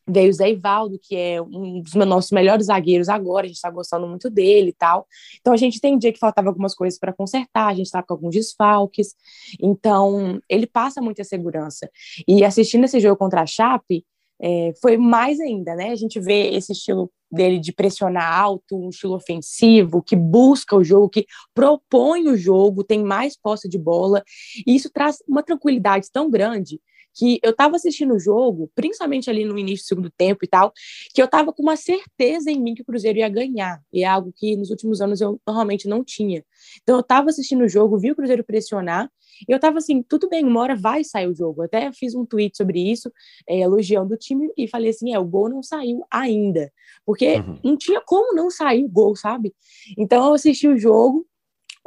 Veio 0.09 0.31
o 0.31 0.33
Zé 0.33 0.51
Ivaldo, 0.51 0.99
que 0.99 1.15
é 1.15 1.41
um 1.43 1.83
dos 1.83 1.95
nossos 1.95 2.31
melhores 2.31 2.67
zagueiros 2.67 3.11
agora, 3.11 3.45
a 3.45 3.47
gente 3.47 3.57
está 3.57 3.71
gostando 3.71 4.09
muito 4.09 4.31
dele 4.31 4.71
e 4.71 4.73
tal. 4.73 5.07
Então 5.39 5.53
a 5.53 5.57
gente 5.57 5.77
entendia 5.77 6.13
que 6.13 6.19
faltava 6.19 6.49
algumas 6.49 6.75
coisas 6.75 6.99
para 6.99 7.13
consertar, 7.13 7.69
a 7.69 7.75
gente 7.75 7.87
estava 7.87 8.07
com 8.07 8.15
alguns 8.15 8.35
desfalques. 8.35 9.15
Então 9.61 10.41
ele 10.49 10.67
passa 10.67 11.03
muita 11.03 11.23
segurança. 11.25 11.91
E 12.27 12.43
assistindo 12.43 12.85
esse 12.85 12.99
jogo 13.01 13.17
contra 13.17 13.43
a 13.43 13.47
Chape, 13.47 14.05
é, 14.41 14.73
foi 14.81 14.97
mais 14.97 15.41
ainda, 15.41 15.75
né? 15.75 15.91
A 15.91 15.97
gente 15.97 16.21
vê 16.21 16.51
esse 16.51 16.73
estilo 16.73 17.11
dele 17.31 17.59
de 17.59 17.73
pressionar 17.73 18.41
alto, 18.41 18.77
um 18.77 18.89
estilo 18.89 19.15
ofensivo, 19.15 20.03
que 20.03 20.17
busca 20.17 20.75
o 20.75 20.85
jogo, 20.85 21.11
que 21.11 21.27
propõe 21.55 22.29
o 22.29 22.37
jogo, 22.37 22.85
tem 22.85 23.03
mais 23.03 23.37
posse 23.37 23.69
de 23.69 23.79
bola, 23.79 24.23
e 24.67 24.75
isso 24.75 24.91
traz 24.91 25.19
uma 25.29 25.43
tranquilidade 25.43 26.09
tão 26.13 26.31
grande 26.31 26.81
que 27.19 27.41
eu 27.43 27.51
estava 27.51 27.75
assistindo 27.75 28.15
o 28.15 28.19
jogo, 28.19 28.71
principalmente 28.77 29.29
ali 29.29 29.45
no 29.45 29.59
início 29.59 29.85
do 29.85 29.89
segundo 29.89 30.11
tempo 30.11 30.45
e 30.45 30.49
tal, 30.49 30.73
que 31.13 31.21
eu 31.21 31.25
estava 31.25 31.53
com 31.53 31.63
uma 31.63 31.77
certeza 31.77 32.49
em 32.51 32.61
mim 32.61 32.75
que 32.75 32.83
o 32.83 32.85
Cruzeiro 32.85 33.19
ia 33.19 33.29
ganhar, 33.29 33.83
e 33.93 34.05
é 34.05 34.07
algo 34.07 34.33
que 34.35 34.57
nos 34.57 34.71
últimos 34.71 35.01
anos 35.01 35.21
eu 35.21 35.41
normalmente 35.47 35.89
não 35.89 36.05
tinha. 36.05 36.45
Então 36.83 36.95
eu 36.95 37.01
estava 37.01 37.29
assistindo 37.29 37.65
o 37.65 37.69
jogo, 37.69 37.99
vi 37.99 38.13
o 38.13 38.17
Cruzeiro 38.17 38.45
pressionar, 38.45 39.11
e 39.49 39.53
eu 39.53 39.57
estava 39.57 39.79
assim, 39.79 40.03
tudo 40.03 40.29
bem, 40.29 40.45
uma 40.45 40.61
hora 40.61 40.75
vai 40.75 41.05
sair 41.05 41.29
o 41.29 41.35
jogo. 41.35 41.61
Eu 41.61 41.67
até 41.67 41.93
fiz 41.93 42.15
um 42.15 42.25
tweet 42.25 42.57
sobre 42.57 42.81
isso, 42.81 43.13
é, 43.49 43.59
elogiando 43.61 44.15
o 44.15 44.17
time, 44.17 44.51
e 44.57 44.67
falei 44.67 44.91
assim, 44.91 45.13
é, 45.13 45.19
o 45.19 45.25
gol 45.25 45.49
não 45.49 45.63
saiu 45.63 46.05
ainda, 46.11 46.73
porque 47.05 47.35
uhum. 47.35 47.59
não 47.63 47.77
tinha 47.77 48.01
como 48.01 48.35
não 48.35 48.51
sair 48.51 48.85
o 48.85 48.89
gol, 48.89 49.15
sabe? 49.15 49.55
Então 49.97 50.25
eu 50.27 50.35
assisti 50.35 50.67
o 50.67 50.79
jogo, 50.79 51.27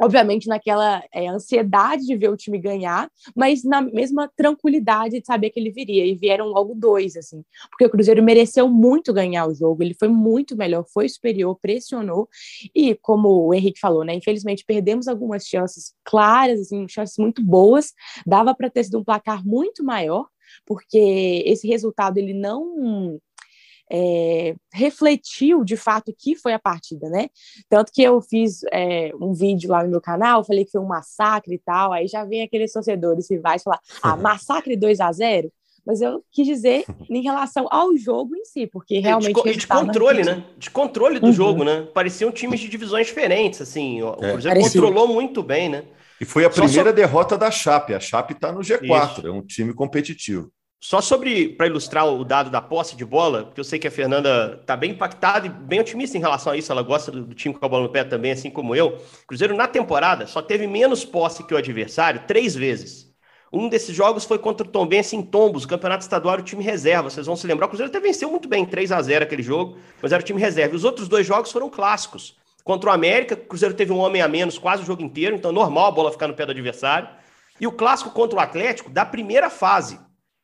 obviamente 0.02 0.48
naquela 0.48 1.02
é, 1.12 1.28
ansiedade 1.28 2.04
de 2.04 2.16
ver 2.16 2.28
o 2.28 2.36
time 2.36 2.58
ganhar, 2.58 3.08
mas 3.36 3.62
na 3.62 3.80
mesma 3.80 4.30
tranquilidade 4.36 5.20
de 5.20 5.26
saber 5.26 5.50
que 5.50 5.60
ele 5.60 5.70
viria. 5.70 6.04
E 6.04 6.14
vieram 6.14 6.46
logo 6.46 6.74
dois, 6.74 7.16
assim, 7.16 7.44
porque 7.70 7.84
o 7.84 7.90
Cruzeiro 7.90 8.22
mereceu 8.22 8.68
muito 8.68 9.12
ganhar 9.12 9.46
o 9.46 9.54
jogo, 9.54 9.82
ele 9.82 9.94
foi 9.94 10.08
muito 10.08 10.56
melhor, 10.56 10.84
foi 10.92 11.08
superior, 11.08 11.56
pressionou, 11.60 12.28
e 12.74 12.94
como 12.96 13.46
o 13.46 13.54
Henrique 13.54 13.78
falou, 13.78 14.04
né, 14.04 14.14
infelizmente 14.14 14.64
perdemos 14.66 15.06
algumas 15.06 15.46
chances 15.46 15.94
claras, 16.04 16.60
assim, 16.60 16.86
chances 16.88 17.16
muito 17.18 17.42
boas, 17.42 17.92
dava 18.26 18.54
para 18.54 18.70
ter 18.70 18.84
sido 18.84 18.98
um 18.98 19.04
placar 19.04 19.46
muito 19.46 19.84
maior, 19.84 20.26
porque 20.66 21.42
esse 21.46 21.66
resultado 21.66 22.18
ele 22.18 22.34
não 22.34 23.18
é, 23.92 24.54
refletiu 24.72 25.62
de 25.62 25.76
fato 25.76 26.10
o 26.10 26.14
que 26.16 26.34
foi 26.34 26.54
a 26.54 26.58
partida, 26.58 27.10
né? 27.10 27.28
Tanto 27.68 27.92
que 27.92 28.02
eu 28.02 28.22
fiz 28.22 28.62
é, 28.72 29.12
um 29.20 29.34
vídeo 29.34 29.70
lá 29.70 29.84
no 29.84 29.90
meu 29.90 30.00
canal, 30.00 30.42
falei 30.42 30.64
que 30.64 30.70
foi 30.70 30.80
um 30.80 30.86
massacre 30.86 31.54
e 31.54 31.58
tal, 31.58 31.92
aí 31.92 32.08
já 32.08 32.24
vem 32.24 32.42
aqueles 32.42 32.72
torcedores 32.72 33.30
rivais 33.30 33.62
falar, 33.62 33.80
ah, 34.02 34.16
massacre 34.16 34.76
2 34.76 34.98
a 35.00 35.12
0 35.12 35.52
mas 35.84 36.00
eu 36.00 36.22
quis 36.30 36.46
dizer 36.46 36.84
em 37.10 37.22
relação 37.22 37.66
ao 37.68 37.96
jogo 37.96 38.36
em 38.36 38.44
si, 38.44 38.68
porque 38.68 39.00
realmente. 39.00 39.42
De, 39.42 39.56
de 39.56 39.66
controle, 39.66 40.22
né? 40.22 40.44
De 40.56 40.70
controle 40.70 41.18
do 41.18 41.26
uhum. 41.26 41.32
jogo, 41.32 41.64
né? 41.64 41.88
Pareciam 41.92 42.30
times 42.30 42.60
de 42.60 42.68
divisões 42.68 43.08
diferentes, 43.08 43.60
assim. 43.60 44.00
O 44.00 44.14
é. 44.20 44.30
Cruzeiro 44.30 44.60
controlou 44.60 45.08
muito 45.08 45.42
bem, 45.42 45.68
né? 45.68 45.82
E 46.20 46.24
foi 46.24 46.44
a 46.44 46.50
primeira 46.50 46.90
só... 46.90 46.92
derrota 46.94 47.36
da 47.36 47.50
Chape. 47.50 47.94
A 47.94 48.00
Chape 48.00 48.32
está 48.32 48.52
no 48.52 48.60
G4, 48.60 49.18
Isso. 49.18 49.26
é 49.26 49.32
um 49.32 49.42
time 49.42 49.74
competitivo. 49.74 50.52
Só 50.84 51.00
sobre, 51.00 51.50
para 51.50 51.68
ilustrar 51.68 52.08
o 52.08 52.24
dado 52.24 52.50
da 52.50 52.60
posse 52.60 52.96
de 52.96 53.04
bola, 53.04 53.44
porque 53.44 53.60
eu 53.60 53.64
sei 53.64 53.78
que 53.78 53.86
a 53.86 53.90
Fernanda 53.90 54.58
está 54.60 54.76
bem 54.76 54.90
impactada 54.90 55.46
e 55.46 55.48
bem 55.48 55.78
otimista 55.78 56.18
em 56.18 56.20
relação 56.20 56.52
a 56.52 56.56
isso, 56.56 56.72
ela 56.72 56.82
gosta 56.82 57.12
do, 57.12 57.22
do, 57.22 57.34
time 57.36 57.54
com 57.54 57.64
a 57.64 57.68
bola 57.68 57.84
no 57.84 57.88
pé 57.88 58.02
também, 58.02 58.32
assim 58.32 58.50
como 58.50 58.74
eu. 58.74 58.98
Cruzeiro, 59.24 59.54
na 59.54 59.68
temporada, 59.68 60.26
só 60.26 60.42
teve 60.42 60.66
menos 60.66 61.04
posse 61.04 61.44
que 61.44 61.54
o 61.54 61.56
adversário 61.56 62.22
três 62.26 62.56
vezes. 62.56 63.14
Um 63.52 63.68
desses 63.68 63.94
jogos 63.94 64.24
foi 64.24 64.40
contra 64.40 64.66
o 64.66 64.70
Tombense 64.70 65.14
em 65.14 65.22
Tombos, 65.22 65.64
campeonato 65.64 66.02
estadual, 66.02 66.40
o 66.40 66.42
time 66.42 66.64
reserva. 66.64 67.08
Vocês 67.10 67.26
vão 67.26 67.36
se 67.36 67.46
lembrar, 67.46 67.66
o 67.66 67.68
Cruzeiro 67.68 67.88
até 67.88 68.00
venceu 68.00 68.28
muito 68.28 68.48
bem, 68.48 68.66
3 68.66 68.90
a 68.90 69.00
0 69.00 69.22
aquele 69.22 69.42
jogo, 69.42 69.78
mas 70.02 70.10
era 70.10 70.20
o 70.20 70.26
time 70.26 70.40
reserva. 70.40 70.74
E 70.74 70.76
os 70.76 70.82
outros 70.82 71.06
dois 71.06 71.24
jogos 71.24 71.52
foram 71.52 71.70
clássicos. 71.70 72.36
Contra 72.64 72.90
o 72.90 72.92
América, 72.92 73.36
o 73.36 73.46
Cruzeiro 73.46 73.76
teve 73.76 73.92
um 73.92 73.98
homem 73.98 74.20
a 74.20 74.26
menos 74.26 74.58
quase 74.58 74.82
o 74.82 74.86
jogo 74.86 75.00
inteiro, 75.00 75.36
então 75.36 75.52
normal 75.52 75.86
a 75.86 75.90
bola 75.92 76.10
ficar 76.10 76.26
no 76.26 76.34
pé 76.34 76.44
do 76.44 76.50
adversário. 76.50 77.08
E 77.60 77.68
o 77.68 77.72
clássico 77.72 78.10
contra 78.10 78.36
o 78.36 78.42
Atlético, 78.42 78.90
da 78.90 79.06
primeira 79.06 79.48
fase, 79.48 79.96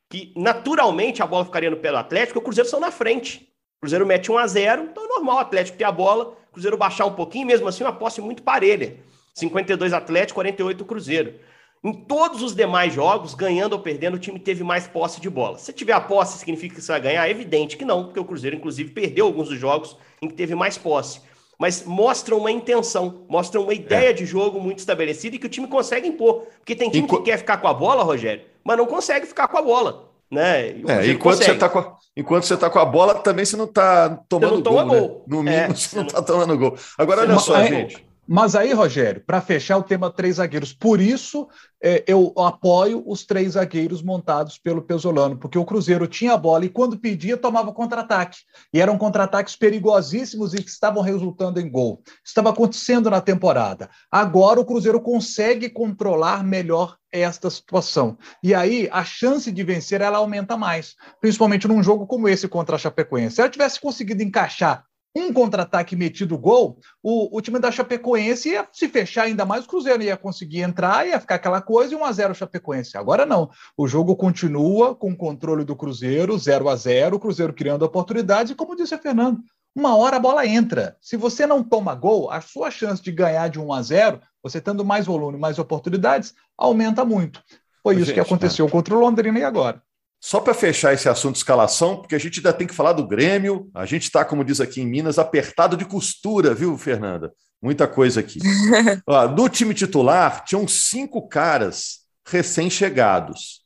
que 0.09 0.33
naturalmente 0.35 1.21
a 1.21 1.27
bola 1.27 1.45
ficaria 1.45 1.69
no 1.69 1.77
pé 1.77 1.91
do 1.91 1.97
Atlético, 1.97 2.39
o 2.39 2.41
Cruzeiro 2.41 2.69
são 2.69 2.79
na 2.79 2.91
frente. 2.91 3.47
O 3.77 3.81
Cruzeiro 3.81 4.05
mete 4.05 4.31
1 4.31 4.37
a 4.37 4.47
0 4.47 4.83
então 4.91 5.05
é 5.05 5.07
normal 5.07 5.37
o 5.37 5.39
Atlético 5.39 5.77
ter 5.77 5.83
a 5.83 5.91
bola, 5.91 6.35
o 6.49 6.53
Cruzeiro 6.53 6.77
baixar 6.77 7.05
um 7.05 7.13
pouquinho, 7.13 7.45
mesmo 7.45 7.67
assim 7.67 7.83
uma 7.83 7.93
posse 7.93 8.19
muito 8.19 8.41
parelha. 8.41 8.97
52 9.35 9.93
Atlético, 9.93 10.35
48 10.35 10.83
Cruzeiro. 10.83 11.35
Em 11.81 11.93
todos 11.93 12.41
os 12.41 12.53
demais 12.53 12.93
jogos, 12.93 13.33
ganhando 13.33 13.71
ou 13.73 13.79
perdendo, 13.79 14.15
o 14.15 14.19
time 14.19 14.37
teve 14.37 14.65
mais 14.65 14.85
posse 14.85 15.21
de 15.21 15.29
bola. 15.29 15.57
Se 15.57 15.71
tiver 15.71 15.93
a 15.93 16.01
posse, 16.01 16.37
significa 16.37 16.75
que 16.75 16.81
você 16.81 16.91
vai 16.91 16.99
ganhar? 16.99 17.25
É 17.25 17.31
evidente 17.31 17.77
que 17.77 17.85
não, 17.85 18.03
porque 18.03 18.19
o 18.19 18.25
Cruzeiro, 18.25 18.57
inclusive, 18.57 18.91
perdeu 18.91 19.27
alguns 19.27 19.47
dos 19.47 19.57
jogos 19.57 19.95
em 20.21 20.27
que 20.27 20.33
teve 20.33 20.55
mais 20.55 20.77
posse. 20.77 21.21
Mas 21.59 21.83
mostra 21.83 22.33
uma 22.37 22.49
intenção, 22.49 23.25
mostra 23.27 23.59
uma 23.59 23.73
ideia 23.73 24.11
é. 24.11 24.13
de 24.13 24.25
jogo 24.25 24.61
muito 24.61 24.79
estabelecida 24.79 25.35
e 25.35 25.39
que 25.39 25.45
o 25.45 25.49
time 25.49 25.67
consegue 25.67 26.07
impor. 26.07 26.47
Porque 26.57 26.73
tem 26.73 26.89
time 26.89 27.03
Enqu... 27.03 27.17
que 27.17 27.23
quer 27.23 27.37
ficar 27.37 27.57
com 27.57 27.67
a 27.67 27.73
bola, 27.73 28.01
Rogério, 28.01 28.45
mas 28.63 28.77
não 28.77 28.85
consegue 28.85 29.25
ficar 29.25 29.49
com 29.49 29.57
a 29.57 29.61
bola. 29.61 30.09
Né? 30.31 30.69
É, 30.87 31.07
enquanto, 31.07 31.43
você 31.43 31.55
tá 31.55 31.67
com 31.67 31.79
a, 31.79 31.97
enquanto 32.15 32.43
você 32.43 32.53
está 32.53 32.69
com 32.69 32.79
a 32.79 32.85
bola, 32.85 33.15
também 33.15 33.43
você 33.43 33.57
não 33.57 33.65
está 33.65 34.09
tomando 34.29 34.63
não 34.63 34.71
gol. 34.71 34.85
Né? 34.85 34.99
gol. 34.99 35.25
No 35.27 35.43
mínimo, 35.43 35.63
é, 35.63 35.67
você 35.75 35.97
não 35.97 36.05
está 36.05 36.21
tomando 36.21 36.57
gol. 36.57 36.77
Agora, 36.97 37.21
olha 37.21 37.37
só, 37.39 37.61
gente. 37.63 38.07
Mas 38.31 38.55
aí, 38.55 38.73
Rogério, 38.73 39.23
para 39.25 39.41
fechar 39.41 39.75
o 39.79 39.81
tema 39.81 40.11
três 40.11 40.35
zagueiros, 40.35 40.71
por 40.71 41.01
isso 41.01 41.47
é, 41.81 42.03
eu 42.05 42.31
apoio 42.37 43.03
os 43.07 43.25
três 43.25 43.53
zagueiros 43.53 44.03
montados 44.03 44.55
pelo 44.55 44.83
Pesolano, 44.83 45.35
porque 45.35 45.57
o 45.57 45.65
Cruzeiro 45.65 46.05
tinha 46.05 46.33
a 46.33 46.37
bola 46.37 46.63
e 46.63 46.69
quando 46.69 46.99
pedia 46.99 47.35
tomava 47.35 47.73
contra-ataque. 47.73 48.37
E 48.71 48.79
eram 48.79 48.99
contra-ataques 48.99 49.55
perigosíssimos 49.55 50.53
e 50.53 50.61
que 50.61 50.69
estavam 50.69 51.01
resultando 51.01 51.59
em 51.59 51.67
gol. 51.67 52.03
Estava 52.23 52.51
acontecendo 52.51 53.09
na 53.09 53.19
temporada. 53.19 53.89
Agora 54.11 54.59
o 54.59 54.65
Cruzeiro 54.65 55.01
consegue 55.01 55.67
controlar 55.67 56.43
melhor 56.43 56.97
esta 57.11 57.49
situação. 57.49 58.15
E 58.43 58.53
aí 58.53 58.87
a 58.91 59.03
chance 59.03 59.51
de 59.51 59.63
vencer 59.63 60.01
ela 60.01 60.19
aumenta 60.19 60.55
mais, 60.55 60.93
principalmente 61.19 61.67
num 61.67 61.81
jogo 61.81 62.05
como 62.05 62.29
esse 62.29 62.47
contra 62.47 62.75
a 62.75 62.79
Chapecoense. 62.79 63.37
Se 63.37 63.41
ela 63.41 63.49
tivesse 63.49 63.81
conseguido 63.81 64.21
encaixar 64.21 64.85
um 65.15 65.33
contra-ataque 65.33 65.95
metido 65.95 66.37
gol, 66.37 66.79
o, 67.01 67.35
o, 67.35 67.41
time 67.41 67.59
da 67.59 67.71
Chapecoense 67.71 68.49
ia 68.49 68.67
se 68.71 68.87
fechar 68.87 69.23
ainda 69.23 69.45
mais, 69.45 69.65
o 69.65 69.67
Cruzeiro 69.67 70.03
ia 70.03 70.15
conseguir 70.15 70.61
entrar, 70.61 71.07
ia 71.07 71.19
ficar 71.19 71.35
aquela 71.35 71.61
coisa 71.61 71.93
e 71.93 71.97
1 71.97 72.05
a 72.05 72.11
0 72.11 72.35
Chapecoense. 72.35 72.97
Agora 72.97 73.25
não. 73.25 73.49
O 73.75 73.87
jogo 73.87 74.15
continua 74.15 74.95
com 74.95 75.11
o 75.11 75.17
controle 75.17 75.63
do 75.63 75.75
Cruzeiro, 75.75 76.37
0 76.37 76.69
a 76.69 76.75
0 76.75 77.15
o 77.15 77.19
Cruzeiro 77.19 77.53
criando 77.53 77.83
oportunidades, 77.83 78.51
e 78.51 78.55
como 78.55 78.75
disse 78.75 78.93
a 78.93 78.99
Fernando, 78.99 79.39
uma 79.75 79.95
hora 79.95 80.17
a 80.17 80.19
bola 80.19 80.45
entra. 80.45 80.97
Se 81.01 81.17
você 81.17 81.45
não 81.45 81.63
toma 81.63 81.95
gol, 81.95 82.31
a 82.31 82.41
sua 82.41 82.69
chance 82.69 83.01
de 83.01 83.11
ganhar 83.11 83.47
de 83.49 83.59
1 83.59 83.73
a 83.73 83.81
0, 83.81 84.21
você 84.43 84.61
tendo 84.61 84.85
mais 84.85 85.05
volume, 85.05 85.37
mais 85.37 85.59
oportunidades, 85.59 86.33
aumenta 86.57 87.03
muito. 87.03 87.43
Foi 87.81 87.95
isso 87.95 88.05
Gente, 88.05 88.15
que 88.15 88.19
aconteceu 88.19 88.65
né? 88.65 88.71
contra 88.71 88.95
o 88.95 88.99
Londrina 88.99 89.39
e 89.39 89.43
agora. 89.43 89.81
Só 90.19 90.41
para 90.41 90.53
fechar 90.53 90.93
esse 90.93 91.07
assunto 91.07 91.33
de 91.33 91.39
escalação, 91.39 91.97
porque 91.97 92.15
a 92.15 92.19
gente 92.19 92.39
ainda 92.39 92.51
tem 92.51 92.67
que 92.67 92.75
falar 92.75 92.93
do 92.93 93.07
Grêmio, 93.07 93.69
a 93.73 93.85
gente 93.85 94.03
está, 94.03 94.25
como 94.25 94.43
diz 94.43 94.59
aqui 94.59 94.81
em 94.81 94.85
Minas, 94.85 95.17
apertado 95.17 95.77
de 95.77 95.85
costura, 95.85 96.53
viu, 96.53 96.77
Fernanda? 96.77 97.31
Muita 97.61 97.87
coisa 97.87 98.19
aqui. 98.19 98.39
Ó, 99.07 99.27
no 99.29 99.47
time 99.47 99.73
titular, 99.73 100.43
tinham 100.43 100.67
cinco 100.67 101.27
caras 101.27 101.99
recém-chegados: 102.25 103.61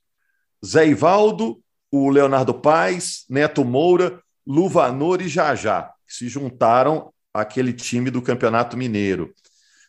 Zé 0.64 0.88
Ivaldo, 0.88 1.60
o 1.92 2.10
Leonardo 2.10 2.54
Paes, 2.54 3.26
Neto 3.30 3.66
Moura, 3.66 4.20
Luvanor 4.46 5.22
e 5.22 5.28
Jajá, 5.28 5.92
que 6.08 6.14
se 6.14 6.28
juntaram 6.28 7.12
àquele 7.34 7.74
time 7.74 8.12
do 8.12 8.22
Campeonato 8.22 8.78
Mineiro. 8.78 9.34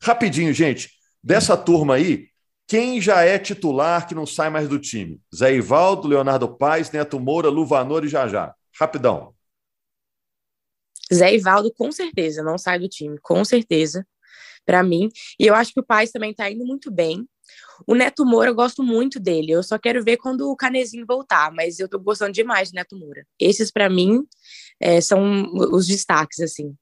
Rapidinho, 0.03 0.53
gente, 0.53 0.91
dessa 1.23 1.57
turma 1.57 1.95
aí, 1.95 2.29
Quem 2.67 3.01
já 3.01 3.23
é 3.23 3.39
titular 3.39 4.07
que 4.07 4.15
não 4.15 4.27
sai 4.27 4.49
mais 4.49 4.69
do 4.69 4.79
time? 4.79 5.21
Zé 5.35 5.55
Ivaldo, 5.55 6.09
Leonardo 6.09 6.57
Paes, 6.57 6.91
Neto 6.91 7.21
Moura, 7.21 7.49
Luvanor 7.49 8.05
e 8.05 8.09
Jajá. 8.09 8.55
Rapidão. 8.79 9.35
Zé 11.13 11.35
Ivaldo, 11.35 11.73
com 11.73 11.93
certeza, 11.93 12.43
não 12.43 12.57
sai 12.57 12.79
do 12.79 12.89
time, 12.89 13.19
com 13.23 13.45
certeza, 13.45 14.07
para 14.65 14.83
mim. 14.83 15.11
E 15.39 15.47
eu 15.47 15.55
acho 15.55 15.73
que 15.73 15.81
o 15.81 15.85
Paes 15.85 16.11
também 16.11 16.31
está 16.31 16.51
indo 16.51 16.65
muito 16.65 16.91
bem. 16.91 17.29
O 17.87 17.95
Neto 17.95 18.25
Moura, 18.25 18.49
eu 18.49 18.55
gosto 18.55 18.83
muito 18.83 19.21
dele. 19.21 19.53
Eu 19.53 19.63
só 19.63 19.79
quero 19.79 20.03
ver 20.03 20.17
quando 20.17 20.51
o 20.51 20.57
Canezinho 20.57 21.05
voltar, 21.07 21.53
mas 21.53 21.79
eu 21.79 21.89
tô 21.89 21.99
gostando 21.99 22.33
demais 22.33 22.71
do 22.71 22.77
Neto 22.77 22.97
Moura. 22.97 23.27
Esses, 23.39 23.71
para 23.71 23.91
mim, 23.91 24.25
é, 24.81 25.01
são 25.01 25.45
os 25.53 25.87
destaques, 25.87 26.41
assim. 26.41 26.75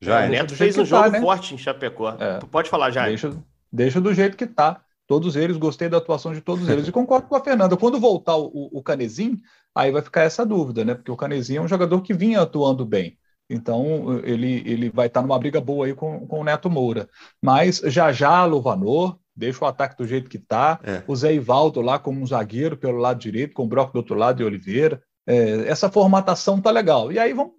Já, 0.00 0.22
é, 0.22 0.26
o 0.26 0.30
Neto 0.30 0.56
fez 0.56 0.76
um 0.76 0.84
jogo 0.84 1.04
tá, 1.04 1.10
né? 1.10 1.20
forte 1.20 1.54
em 1.54 1.58
Chapecó. 1.58 2.10
É. 2.18 2.40
Pode 2.50 2.68
falar, 2.68 2.90
já. 2.90 3.06
Deixa, 3.06 3.30
deixa 3.74 4.00
do 4.00 4.14
jeito 4.14 4.36
que 4.36 4.46
tá. 4.46 4.80
Todos 5.06 5.36
eles, 5.36 5.58
gostei 5.58 5.88
da 5.88 5.98
atuação 5.98 6.32
de 6.32 6.40
todos 6.40 6.66
eles. 6.68 6.88
E 6.88 6.92
concordo 6.92 7.28
com 7.28 7.36
a 7.36 7.44
Fernanda. 7.44 7.76
Quando 7.76 8.00
voltar 8.00 8.36
o, 8.36 8.70
o 8.72 8.82
Canezinho, 8.82 9.36
aí 9.74 9.90
vai 9.90 10.00
ficar 10.00 10.22
essa 10.22 10.46
dúvida, 10.46 10.82
né? 10.82 10.94
Porque 10.94 11.10
o 11.10 11.16
Canezinho 11.16 11.58
é 11.58 11.62
um 11.62 11.68
jogador 11.68 12.00
que 12.00 12.14
vinha 12.14 12.40
atuando 12.40 12.86
bem. 12.86 13.18
Então, 13.50 14.20
ele, 14.24 14.62
ele 14.64 14.88
vai 14.88 15.08
estar 15.08 15.20
numa 15.20 15.38
briga 15.38 15.60
boa 15.60 15.84
aí 15.84 15.94
com, 15.94 16.26
com 16.26 16.40
o 16.40 16.44
Neto 16.44 16.70
Moura. 16.70 17.08
Mas 17.42 17.82
já 17.84 18.10
já, 18.12 18.44
Luvanor, 18.46 19.18
deixa 19.36 19.62
o 19.62 19.68
ataque 19.68 19.96
do 19.98 20.06
jeito 20.06 20.30
que 20.30 20.38
está. 20.38 20.80
É. 20.82 21.02
O 21.06 21.14
Zé 21.14 21.34
Ivaldo 21.34 21.82
lá 21.82 21.98
como 21.98 22.20
um 22.20 22.26
zagueiro 22.26 22.76
pelo 22.76 22.96
lado 22.96 23.20
direito, 23.20 23.52
com 23.52 23.64
o 23.64 23.68
Broco 23.68 23.92
do 23.92 23.96
outro 23.96 24.14
lado 24.14 24.40
e 24.40 24.46
Oliveira. 24.46 25.02
É, 25.26 25.68
essa 25.68 25.90
formatação 25.90 26.60
tá 26.60 26.70
legal. 26.70 27.12
E 27.12 27.18
aí 27.18 27.34
vamos. 27.34 27.52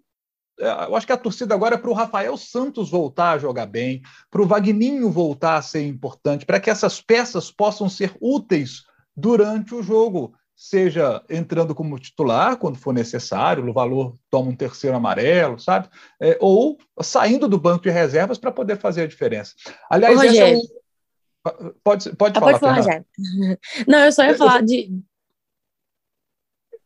É, 0.60 0.68
eu 0.68 0.96
acho 0.96 1.06
que 1.06 1.14
a 1.14 1.18
torcida 1.18 1.54
agora 1.54 1.76
é 1.76 1.78
para 1.78 1.90
o 1.90 1.94
Rafael 1.94 2.38
Santos 2.38 2.90
voltar 2.90 3.32
a 3.32 3.38
jogar 3.38 3.66
bem, 3.66 4.02
para 4.30 4.42
o 4.42 4.48
Vagninho 4.48 5.10
voltar 5.10 5.58
a 5.58 5.62
ser 5.62 5.86
importante, 5.86 6.46
para 6.46 6.60
que 6.60 6.70
essas 6.70 7.02
peças 7.02 7.52
possam 7.52 7.90
ser 7.90 8.16
úteis 8.20 8.84
durante 9.16 9.74
o 9.74 9.84
jogo 9.84 10.34
seja 10.56 11.22
entrando 11.30 11.76
como 11.76 12.00
titular 12.00 12.56
quando 12.58 12.78
for 12.78 12.94
necessário, 12.94 13.68
o 13.68 13.74
valor 13.74 14.16
toma 14.30 14.52
um 14.52 14.56
terceiro 14.56 14.96
amarelo, 14.96 15.60
sabe? 15.60 15.90
É, 16.20 16.38
ou 16.40 16.78
saindo 17.02 17.50
do 17.50 17.60
banco 17.60 17.84
de 17.84 17.90
reservas 17.90 18.38
para 18.38 18.52
poder 18.52 18.78
fazer 18.78 19.02
a 19.04 19.08
diferença. 19.08 19.54
Aliás, 19.90 20.18
essa 20.24 20.38
é 20.38 20.56
o... 20.56 21.74
pode, 21.84 22.16
pode 22.16 22.38
ah, 22.38 22.40
falar. 22.40 22.60
Pode 22.60 22.60
falar, 22.60 22.82
já. 22.82 23.04
Não, 23.86 24.00
eu 24.00 24.12
só 24.12 24.24
ia 24.24 24.38
falar 24.38 24.64
de. 24.64 24.90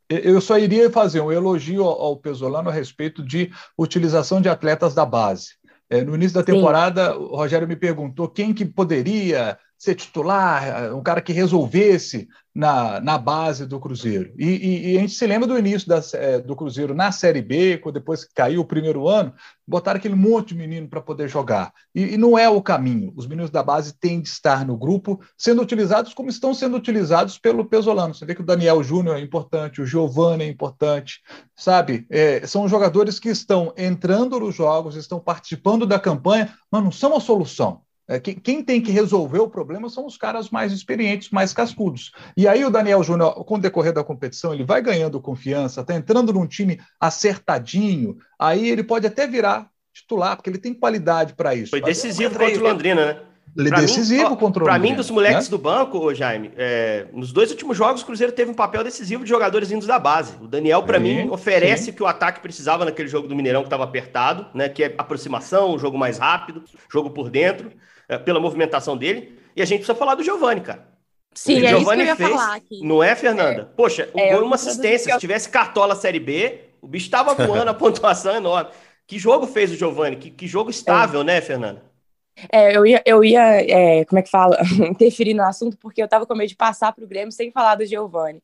Eu 0.09 0.41
só 0.41 0.57
iria 0.57 0.89
fazer 0.89 1.21
um 1.21 1.31
elogio 1.31 1.83
ao 1.83 2.17
Pesolano 2.17 2.69
a 2.69 2.73
respeito 2.73 3.23
de 3.23 3.51
utilização 3.77 4.41
de 4.41 4.49
atletas 4.49 4.95
da 4.95 5.05
base. 5.05 5.49
É, 5.87 6.03
no 6.03 6.15
início 6.15 6.35
da 6.35 6.43
temporada, 6.43 7.13
Sim. 7.13 7.19
o 7.19 7.35
Rogério 7.35 7.67
me 7.67 7.75
perguntou 7.75 8.27
quem 8.27 8.53
que 8.53 8.65
poderia 8.65 9.57
ser 9.77 9.95
titular, 9.95 10.93
um 10.93 11.01
cara 11.01 11.21
que 11.21 11.31
resolvesse 11.31 12.27
na, 12.59 12.99
na 12.99 13.17
base 13.17 13.65
do 13.65 13.79
Cruzeiro. 13.79 14.33
E, 14.37 14.45
e, 14.45 14.91
e, 14.91 14.97
a 14.97 14.99
gente 14.99 15.13
se 15.13 15.25
lembra 15.25 15.47
do 15.47 15.57
início 15.57 15.87
da, 15.87 16.01
é, 16.13 16.39
do 16.39 16.57
Cruzeiro 16.57 16.93
na 16.93 17.09
Série 17.09 17.41
B, 17.41 17.77
quando 17.77 17.95
depois 17.95 18.25
que 18.25 18.33
caiu 18.33 18.59
o 18.59 18.65
primeiro 18.65 19.07
ano, 19.07 19.33
botaram 19.65 19.97
aquele 19.97 20.15
monte 20.15 20.49
de 20.49 20.55
menino 20.55 20.89
para 20.89 20.99
poder 20.99 21.29
jogar. 21.29 21.71
E, 21.95 22.15
e, 22.15 22.17
não 22.17 22.37
é 22.37 22.49
o 22.49 22.61
caminho. 22.61 23.13
Os 23.15 23.25
meninos 23.25 23.49
da 23.49 23.63
base 23.63 23.93
têm 23.93 24.21
de 24.21 24.27
estar 24.27 24.65
no 24.65 24.75
grupo, 24.75 25.21
sendo 25.37 25.61
utilizados 25.61 26.13
como 26.13 26.29
estão 26.29 26.53
sendo 26.53 26.75
utilizados 26.75 27.39
pelo 27.39 27.63
Pesolano. 27.63 28.13
Você 28.13 28.25
vê 28.25 28.35
que 28.35 28.41
o 28.41 28.45
Daniel 28.45 28.83
Júnior 28.83 29.15
é 29.15 29.21
importante, 29.21 29.81
o 29.81 29.85
Giovanni 29.85 30.43
é 30.43 30.47
importante, 30.47 31.21
sabe? 31.55 32.05
É, 32.09 32.45
são 32.45 32.67
jogadores 32.67 33.19
que 33.19 33.29
estão 33.29 33.73
entrando 33.77 34.37
nos 34.37 34.53
jogos, 34.53 34.97
estão 34.97 35.17
participando 35.17 35.87
da 35.87 35.97
campanha, 35.97 36.53
mas 36.69 36.83
não 36.83 36.91
são 36.91 37.15
a 37.15 37.21
solução. 37.21 37.83
É, 38.09 38.19
quem 38.19 38.63
tem 38.63 38.81
que 38.81 38.91
resolver 38.91 39.37
o 39.37 39.47
problema 39.47 39.87
são 39.87 40.03
os 40.03 40.17
caras 40.17 40.49
mais 40.49 40.73
experientes, 40.73 41.29
mais 41.29 41.53
cascudos. 41.53 42.11
E 42.35 42.47
aí 42.47 42.65
o 42.65 42.71
Daniel 42.71 43.03
Júnior, 43.03 43.45
com 43.45 43.53
o 43.53 43.59
decorrer 43.59 43.93
da 43.93 44.03
competição, 44.03 44.51
ele 44.51 44.65
vai 44.65 44.81
ganhando 44.81 45.21
confiança, 45.21 45.81
está 45.81 45.93
entrando 45.93 46.33
num 46.33 46.47
time 46.47 46.81
acertadinho, 46.99 48.17
aí 48.39 48.67
ele 48.67 48.83
pode 48.83 49.05
até 49.05 49.27
virar 49.27 49.69
titular, 49.93 50.35
porque 50.35 50.49
ele 50.49 50.57
tem 50.57 50.73
qualidade 50.73 51.35
para 51.35 51.53
isso. 51.53 51.69
Foi 51.69 51.81
decisivo 51.81 52.35
contra 52.35 52.59
o 52.59 52.63
Londrina, 52.63 53.05
né? 53.05 53.21
Ele 53.59 53.69
é 53.69 53.81
decisivo 53.81 54.31
mim, 54.31 54.35
contra 54.35 54.63
o 54.63 54.65
Para 54.65 54.79
mim, 54.79 54.95
dos 54.95 55.09
moleques 55.09 55.45
né? 55.45 55.51
do 55.51 55.57
banco, 55.57 56.13
Jaime, 56.13 56.51
é, 56.57 57.07
nos 57.13 57.31
dois 57.31 57.51
últimos 57.51 57.77
jogos, 57.77 58.01
o 58.01 58.05
Cruzeiro 58.05 58.31
teve 58.31 58.49
um 58.49 58.53
papel 58.53 58.83
decisivo 58.83 59.23
de 59.23 59.29
jogadores 59.29 59.69
vindos 59.69 59.87
da 59.87 59.99
base. 59.99 60.33
O 60.41 60.47
Daniel, 60.47 60.83
para 60.83 60.99
mim, 60.99 61.29
oferece 61.29 61.89
o 61.89 61.93
que 61.93 62.03
o 62.03 62.07
ataque 62.07 62.39
precisava 62.39 62.85
naquele 62.85 63.07
jogo 63.07 63.27
do 63.27 63.35
Mineirão 63.35 63.61
que 63.61 63.67
estava 63.67 63.83
apertado, 63.83 64.47
né? 64.53 64.69
Que 64.69 64.83
é 64.85 64.95
aproximação, 64.97 65.73
um 65.73 65.79
jogo 65.79 65.97
mais 65.97 66.17
rápido, 66.17 66.63
jogo 66.89 67.09
por 67.09 67.29
dentro. 67.29 67.71
É, 68.09 68.17
pela 68.17 68.39
movimentação 68.39 68.97
dele. 68.97 69.37
E 69.55 69.61
a 69.61 69.65
gente 69.65 69.81
precisa 69.81 69.95
falar 69.95 70.15
do 70.15 70.23
Giovani, 70.23 70.61
cara. 70.61 70.87
Sim, 71.35 71.63
é 71.63 71.69
Giovani 71.69 71.79
isso 71.79 71.93
que 71.93 72.01
eu 72.01 72.05
ia 72.05 72.15
fez, 72.15 72.41
falar 72.41 72.55
aqui. 72.55 72.81
Não 72.83 73.03
é, 73.03 73.15
Fernanda? 73.15 73.61
É. 73.61 73.75
Poxa, 73.75 74.09
é, 74.15 74.35
uma 74.37 74.55
assistência. 74.55 75.13
Se 75.13 75.19
tivesse 75.19 75.47
cartola 75.47 75.95
Série 75.95 76.19
B, 76.19 76.61
o 76.81 76.87
bicho 76.87 77.05
estava 77.05 77.35
voando, 77.35 77.69
a 77.69 77.73
pontuação 77.75 78.35
enorme. 78.35 78.71
Que 79.05 79.19
jogo 79.19 79.45
fez 79.45 79.71
o 79.71 79.75
Giovani? 79.75 80.15
Que, 80.15 80.31
que 80.31 80.47
jogo 80.47 80.71
estável, 80.71 81.21
é. 81.21 81.23
né, 81.23 81.41
Fernanda? 81.41 81.83
É, 82.51 82.75
eu 82.75 82.85
ia, 82.85 83.01
eu 83.05 83.23
ia 83.23 83.41
é, 83.61 84.05
como 84.05 84.19
é 84.19 84.21
que 84.21 84.29
fala, 84.29 84.57
interferir 84.89 85.33
no 85.33 85.43
assunto, 85.43 85.77
porque 85.77 86.01
eu 86.01 86.05
estava 86.05 86.25
com 86.25 86.35
medo 86.35 86.49
de 86.49 86.55
passar 86.55 86.93
para 86.93 87.03
o 87.03 87.07
Grêmio 87.07 87.31
sem 87.31 87.51
falar 87.51 87.75
do 87.75 87.85
Giovani, 87.85 88.41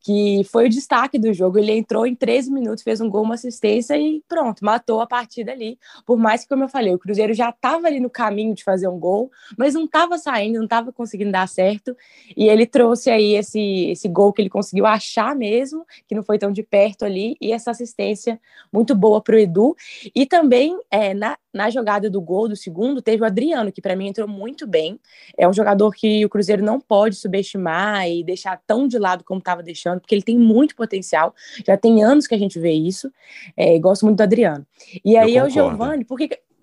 que 0.00 0.42
foi 0.50 0.66
o 0.66 0.68
destaque 0.68 1.18
do 1.18 1.32
jogo. 1.32 1.58
Ele 1.58 1.72
entrou 1.72 2.06
em 2.06 2.14
13 2.14 2.50
minutos, 2.50 2.82
fez 2.82 3.00
um 3.00 3.08
gol, 3.08 3.22
uma 3.22 3.34
assistência 3.34 3.96
e 3.96 4.22
pronto, 4.28 4.64
matou 4.64 5.00
a 5.00 5.06
partida 5.06 5.52
ali. 5.52 5.78
Por 6.06 6.18
mais 6.18 6.42
que, 6.42 6.48
como 6.48 6.64
eu 6.64 6.68
falei, 6.68 6.94
o 6.94 6.98
Cruzeiro 6.98 7.34
já 7.34 7.50
estava 7.50 7.86
ali 7.86 8.00
no 8.00 8.10
caminho 8.10 8.54
de 8.54 8.64
fazer 8.64 8.88
um 8.88 8.98
gol, 8.98 9.30
mas 9.56 9.74
não 9.74 9.84
estava 9.84 10.18
saindo, 10.18 10.56
não 10.56 10.64
estava 10.64 10.92
conseguindo 10.92 11.32
dar 11.32 11.48
certo. 11.48 11.96
E 12.36 12.48
ele 12.48 12.66
trouxe 12.66 13.10
aí 13.10 13.34
esse, 13.34 13.90
esse 13.90 14.08
gol 14.08 14.32
que 14.32 14.42
ele 14.42 14.50
conseguiu 14.50 14.86
achar 14.86 15.34
mesmo, 15.34 15.84
que 16.06 16.14
não 16.14 16.22
foi 16.22 16.38
tão 16.38 16.52
de 16.52 16.62
perto 16.62 17.04
ali, 17.04 17.36
e 17.40 17.52
essa 17.52 17.70
assistência 17.70 18.40
muito 18.72 18.94
boa 18.94 19.20
para 19.20 19.36
o 19.36 19.38
Edu. 19.38 19.76
E 20.14 20.26
também 20.26 20.78
é, 20.90 21.14
na, 21.14 21.36
na 21.52 21.70
jogada 21.70 22.10
do 22.10 22.20
gol 22.20 22.48
do 22.48 22.56
segundo, 22.56 23.00
teve 23.00 23.22
o 23.22 23.26
Adriano, 23.26 23.72
que 23.72 23.80
para 23.80 23.96
mim 23.96 24.08
entrou 24.08 24.28
muito 24.28 24.66
bem. 24.66 24.98
É 25.36 25.48
um 25.48 25.52
jogador 25.52 25.92
que 25.92 26.24
o 26.24 26.28
Cruzeiro 26.28 26.62
não 26.62 26.80
pode 26.80 27.16
subestimar 27.16 28.08
e 28.08 28.22
deixar 28.22 28.60
tão 28.66 28.86
de 28.86 28.98
lado 28.98 29.24
como 29.24 29.38
estava 29.38 29.62
deixando, 29.62 30.00
porque 30.00 30.14
ele 30.14 30.22
tem 30.22 30.38
muito 30.38 30.76
potencial. 30.76 31.34
Já 31.66 31.76
tem 31.76 32.02
anos 32.02 32.26
que 32.26 32.34
a 32.34 32.38
gente 32.38 32.58
vê 32.58 32.72
isso. 32.72 33.10
É, 33.56 33.78
gosto 33.78 34.04
muito 34.04 34.18
do 34.18 34.22
Adriano. 34.22 34.66
E 35.04 35.16
aí 35.16 35.36
é 35.36 35.44
o 35.44 35.48
Giovanni, 35.48 36.04
por 36.04 36.18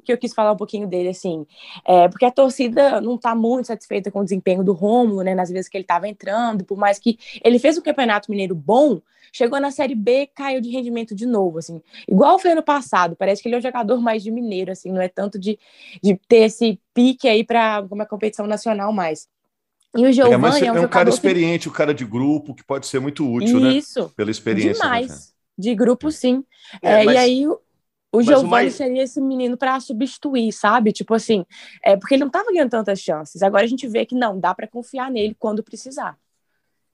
que, 0.05 0.13
eu 0.13 0.17
quis 0.17 0.33
falar 0.33 0.51
um 0.51 0.57
pouquinho 0.57 0.87
dele, 0.87 1.09
assim, 1.09 1.45
é, 1.85 2.07
porque 2.07 2.25
a 2.25 2.31
torcida 2.31 3.01
não 3.01 3.15
está 3.15 3.35
muito 3.35 3.67
satisfeita 3.67 4.11
com 4.11 4.19
o 4.19 4.23
desempenho 4.23 4.63
do 4.63 4.73
Rômulo, 4.73 5.21
né, 5.21 5.35
nas 5.35 5.49
vezes 5.49 5.69
que 5.69 5.77
ele 5.77 5.83
estava 5.83 6.07
entrando, 6.07 6.63
por 6.63 6.77
mais 6.77 6.99
que 6.99 7.17
ele 7.43 7.59
fez 7.59 7.77
um 7.77 7.81
campeonato 7.81 8.31
mineiro 8.31 8.55
bom, 8.55 9.01
chegou 9.33 9.59
na 9.59 9.71
Série 9.71 9.95
B, 9.95 10.29
caiu 10.33 10.61
de 10.61 10.69
rendimento 10.69 11.13
de 11.13 11.25
novo, 11.25 11.57
assim. 11.57 11.81
Igual 12.07 12.39
foi 12.39 12.51
ano 12.51 12.63
passado, 12.63 13.15
parece 13.17 13.41
que 13.41 13.49
ele 13.49 13.55
é 13.55 13.57
um 13.57 13.61
jogador 13.61 13.99
mais 13.99 14.23
de 14.23 14.31
mineiro, 14.31 14.71
assim, 14.71 14.91
não 14.91 15.01
é 15.01 15.09
tanto 15.09 15.37
de, 15.37 15.59
de 16.01 16.15
ter 16.27 16.43
esse 16.43 16.79
pique 16.93 17.27
aí 17.27 17.43
para 17.43 17.85
uma 17.91 18.05
competição 18.05 18.47
nacional 18.47 18.93
mais. 18.93 19.27
E 19.97 20.05
o 20.05 20.11
Giovanni 20.11 20.61
é, 20.61 20.67
é 20.67 20.71
um, 20.71 20.77
é 20.77 20.81
um 20.81 20.87
cara 20.87 21.09
experiente, 21.09 21.63
que... 21.63 21.69
o 21.69 21.71
um 21.71 21.75
cara 21.75 21.93
de 21.93 22.05
grupo, 22.05 22.53
que 22.53 22.63
pode 22.63 22.85
ser 22.85 22.99
muito 22.99 23.29
útil, 23.29 23.59
né? 23.59 23.73
Isso, 23.73 24.03
né? 24.03 24.09
Pela 24.15 24.29
experiência. 24.29 24.83
Demais. 24.83 25.33
De 25.57 25.73
grupo, 25.73 26.11
sim. 26.11 26.43
É, 26.81 27.01
é, 27.01 27.05
mas... 27.05 27.15
E 27.15 27.17
aí, 27.17 27.45
o 28.15 28.21
Giovanni 28.21 28.49
mais... 28.49 28.75
seria 28.75 29.03
esse 29.03 29.21
menino 29.21 29.57
para 29.57 29.79
substituir, 29.79 30.51
sabe? 30.51 30.91
Tipo 30.91 31.13
assim, 31.13 31.45
é 31.83 31.95
porque 31.97 32.15
ele 32.15 32.21
não 32.21 32.27
estava 32.27 32.51
ganhando 32.51 32.69
tantas 32.69 32.99
chances. 32.99 33.41
Agora 33.41 33.63
a 33.63 33.67
gente 33.67 33.87
vê 33.87 34.05
que 34.05 34.15
não, 34.15 34.39
dá 34.39 34.53
para 34.53 34.67
confiar 34.67 35.11
nele 35.11 35.35
quando 35.37 35.63
precisar. 35.63 36.17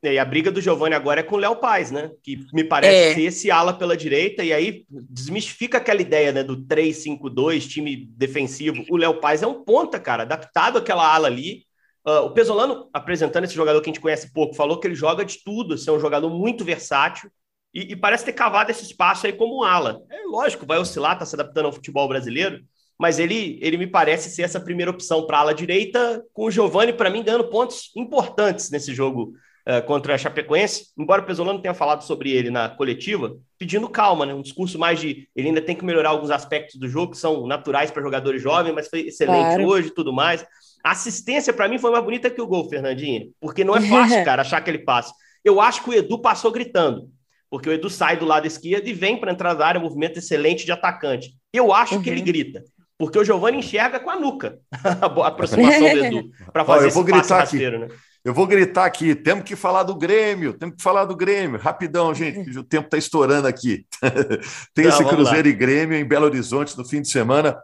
E 0.04 0.18
a 0.18 0.26
briga 0.26 0.52
do 0.52 0.60
Giovani 0.60 0.96
agora 0.96 1.20
é 1.20 1.24
com 1.24 1.36
o 1.36 1.40
Léo 1.40 1.58
Paz, 1.58 1.92
né? 1.92 2.10
Que 2.24 2.44
me 2.52 2.64
parece 2.64 3.12
é. 3.12 3.14
ser 3.14 3.22
esse 3.22 3.52
ala 3.52 3.72
pela 3.72 3.96
direita, 3.96 4.44
e 4.44 4.52
aí 4.52 4.84
desmistifica 4.90 5.78
aquela 5.78 6.02
ideia 6.02 6.32
né, 6.32 6.44
do 6.44 6.58
3-5-2, 6.58 7.68
time 7.68 8.10
defensivo. 8.18 8.84
O 8.90 8.98
Léo 8.98 9.20
Paz 9.20 9.44
é 9.44 9.48
um 9.48 9.64
ponta, 9.64 10.00
cara, 10.00 10.24
adaptado 10.24 10.80
àquela 10.80 11.08
ala 11.08 11.28
ali. 11.28 11.66
Uh, 12.04 12.26
o 12.26 12.32
Pesolano, 12.32 12.90
apresentando 12.92 13.44
esse 13.44 13.54
jogador 13.54 13.80
que 13.80 13.92
a 13.92 13.94
gente 13.94 14.02
conhece 14.02 14.34
pouco, 14.34 14.56
falou 14.56 14.80
que 14.80 14.88
ele 14.88 14.96
joga 14.96 15.24
de 15.24 15.44
tudo, 15.44 15.76
assim, 15.76 15.92
é 15.92 15.94
um 15.94 16.00
jogador 16.00 16.32
muito 16.32 16.66
versátil, 16.66 17.32
e, 17.74 17.94
e, 17.94 17.96
parece 17.96 18.26
ter 18.26 18.34
cavado 18.34 18.72
esse 18.72 18.84
espaço 18.84 19.26
aí 19.26 19.34
como 19.34 19.60
um 19.60 19.64
ala. 19.64 20.02
É 20.10 20.24
lógico, 20.26 20.66
vai 20.66 20.78
oscilar, 20.78 21.18
tá 21.18 21.26
se 21.26 21.36
adaptando 21.36 21.66
ao 21.68 21.72
futebol 21.72 22.08
brasileiro, 22.08 22.62
mas 23.00 23.18
ele, 23.18 23.58
ele 23.62 23.78
me 23.78 23.88
parece 23.88 24.30
ser 24.30 24.44
essa 24.44 24.60
primeira 24.60 24.92
opção 24.92 25.26
para 25.26 25.40
ala 25.40 25.54
direita, 25.54 26.24
com 26.34 26.46
o 26.46 26.52
Giovani, 26.52 26.94
para 26.94 27.10
mim, 27.10 27.24
ganhando 27.24 27.50
pontos 27.50 27.92
importantes 27.96 28.70
nesse 28.70 28.94
jogo 28.94 29.34
uh, 29.68 29.86
contra 29.86 30.14
a 30.14 30.18
Chapecoense, 30.18 30.88
embora 30.98 31.22
o 31.22 31.26
Pesolano 31.26 31.62
tenha 31.62 31.74
falado 31.74 32.04
sobre 32.04 32.32
ele 32.32 32.50
na 32.50 32.70
coletiva, 32.70 33.36
pedindo 33.58 33.90
calma, 33.90 34.26
né? 34.26 34.34
Um 34.34 34.42
discurso 34.42 34.78
mais 34.78 35.00
de 35.00 35.28
ele 35.36 35.48
ainda 35.48 35.62
tem 35.62 35.76
que 35.76 35.86
melhorar 35.86 36.10
alguns 36.10 36.30
aspectos 36.30 36.80
do 36.80 36.88
jogo 36.88 37.14
que 37.14 37.18
são 37.18 37.48
naturais 37.48 37.90
para 37.90 38.04
jogadores 38.04 38.42
jovens, 38.42 38.74
mas 38.74 38.88
foi 38.88 39.08
excelente 39.08 39.56
claro. 39.56 39.66
hoje 39.66 39.88
e 39.88 39.94
tudo 39.94 40.14
mais. 40.14 40.46
A 40.84 40.92
assistência, 40.92 41.54
para 41.54 41.68
mim, 41.68 41.78
foi 41.78 41.92
mais 41.92 42.04
bonita 42.04 42.30
que 42.30 42.42
o 42.42 42.48
gol, 42.48 42.70
Fernandinho, 42.70 43.32
porque 43.40 43.64
não 43.64 43.76
é 43.76 43.82
fácil, 43.82 44.22
cara, 44.26 44.42
achar 44.42 44.58
aquele 44.58 44.80
passe. 44.80 45.14
Eu 45.44 45.60
acho 45.60 45.84
que 45.84 45.90
o 45.90 45.94
Edu 45.94 46.20
passou 46.20 46.52
gritando, 46.52 47.10
porque 47.52 47.70
o 47.70 47.74
Edu 47.74 47.90
sai 47.90 48.16
do 48.16 48.24
lado 48.24 48.48
esquerdo 48.48 48.88
e 48.88 48.94
vem 48.94 49.20
para 49.20 49.34
entrar 49.34 49.54
da 49.54 49.68
área, 49.68 49.80
um 49.80 49.84
movimento 49.84 50.18
excelente 50.18 50.66
de 50.66 50.72
atacante. 50.72 51.36
Eu 51.52 51.74
acho 51.74 51.96
uhum. 51.96 52.02
que 52.02 52.10
ele 52.10 52.22
uhum. 52.22 52.26
grita. 52.26 52.64
porque 52.98 53.20
o 53.20 53.26
Giovanni 53.26 53.58
enxerga 53.58 54.00
com 54.00 54.10
a 54.10 54.18
nuca 54.18 54.58
a 54.72 55.28
aproximação 55.28 55.82
do 55.82 56.06
Edu 56.06 56.32
para 56.54 56.64
fazer 56.64 56.86
Ó, 56.86 56.88
eu 56.88 56.94
vou 56.94 57.04
gritar 57.04 57.40
rasteiro, 57.40 57.84
aqui. 57.84 57.94
né? 57.94 58.00
Eu 58.24 58.34
vou 58.36 58.46
gritar 58.48 58.86
aqui, 58.86 59.16
temos 59.16 59.44
que 59.44 59.56
falar 59.56 59.82
do 59.82 59.96
Grêmio, 59.96 60.54
temos 60.54 60.76
que 60.76 60.84
falar 60.84 61.06
do 61.06 61.16
Grêmio. 61.16 61.60
Rapidão, 61.60 62.14
gente, 62.16 62.58
o 62.58 62.64
tempo 62.64 62.86
está 62.86 62.98
estourando 62.98 63.48
aqui. 63.48 63.86
Tem 64.74 64.86
Não, 64.86 64.92
esse 64.92 65.04
Cruzeiro 65.04 65.50
lá. 65.50 65.54
e 65.54 65.58
Grêmio 65.58 65.98
em 65.98 66.06
Belo 66.06 66.28
Horizonte 66.28 66.78
no 66.78 66.86
fim 66.86 67.02
de 67.02 67.10
semana. 67.10 67.58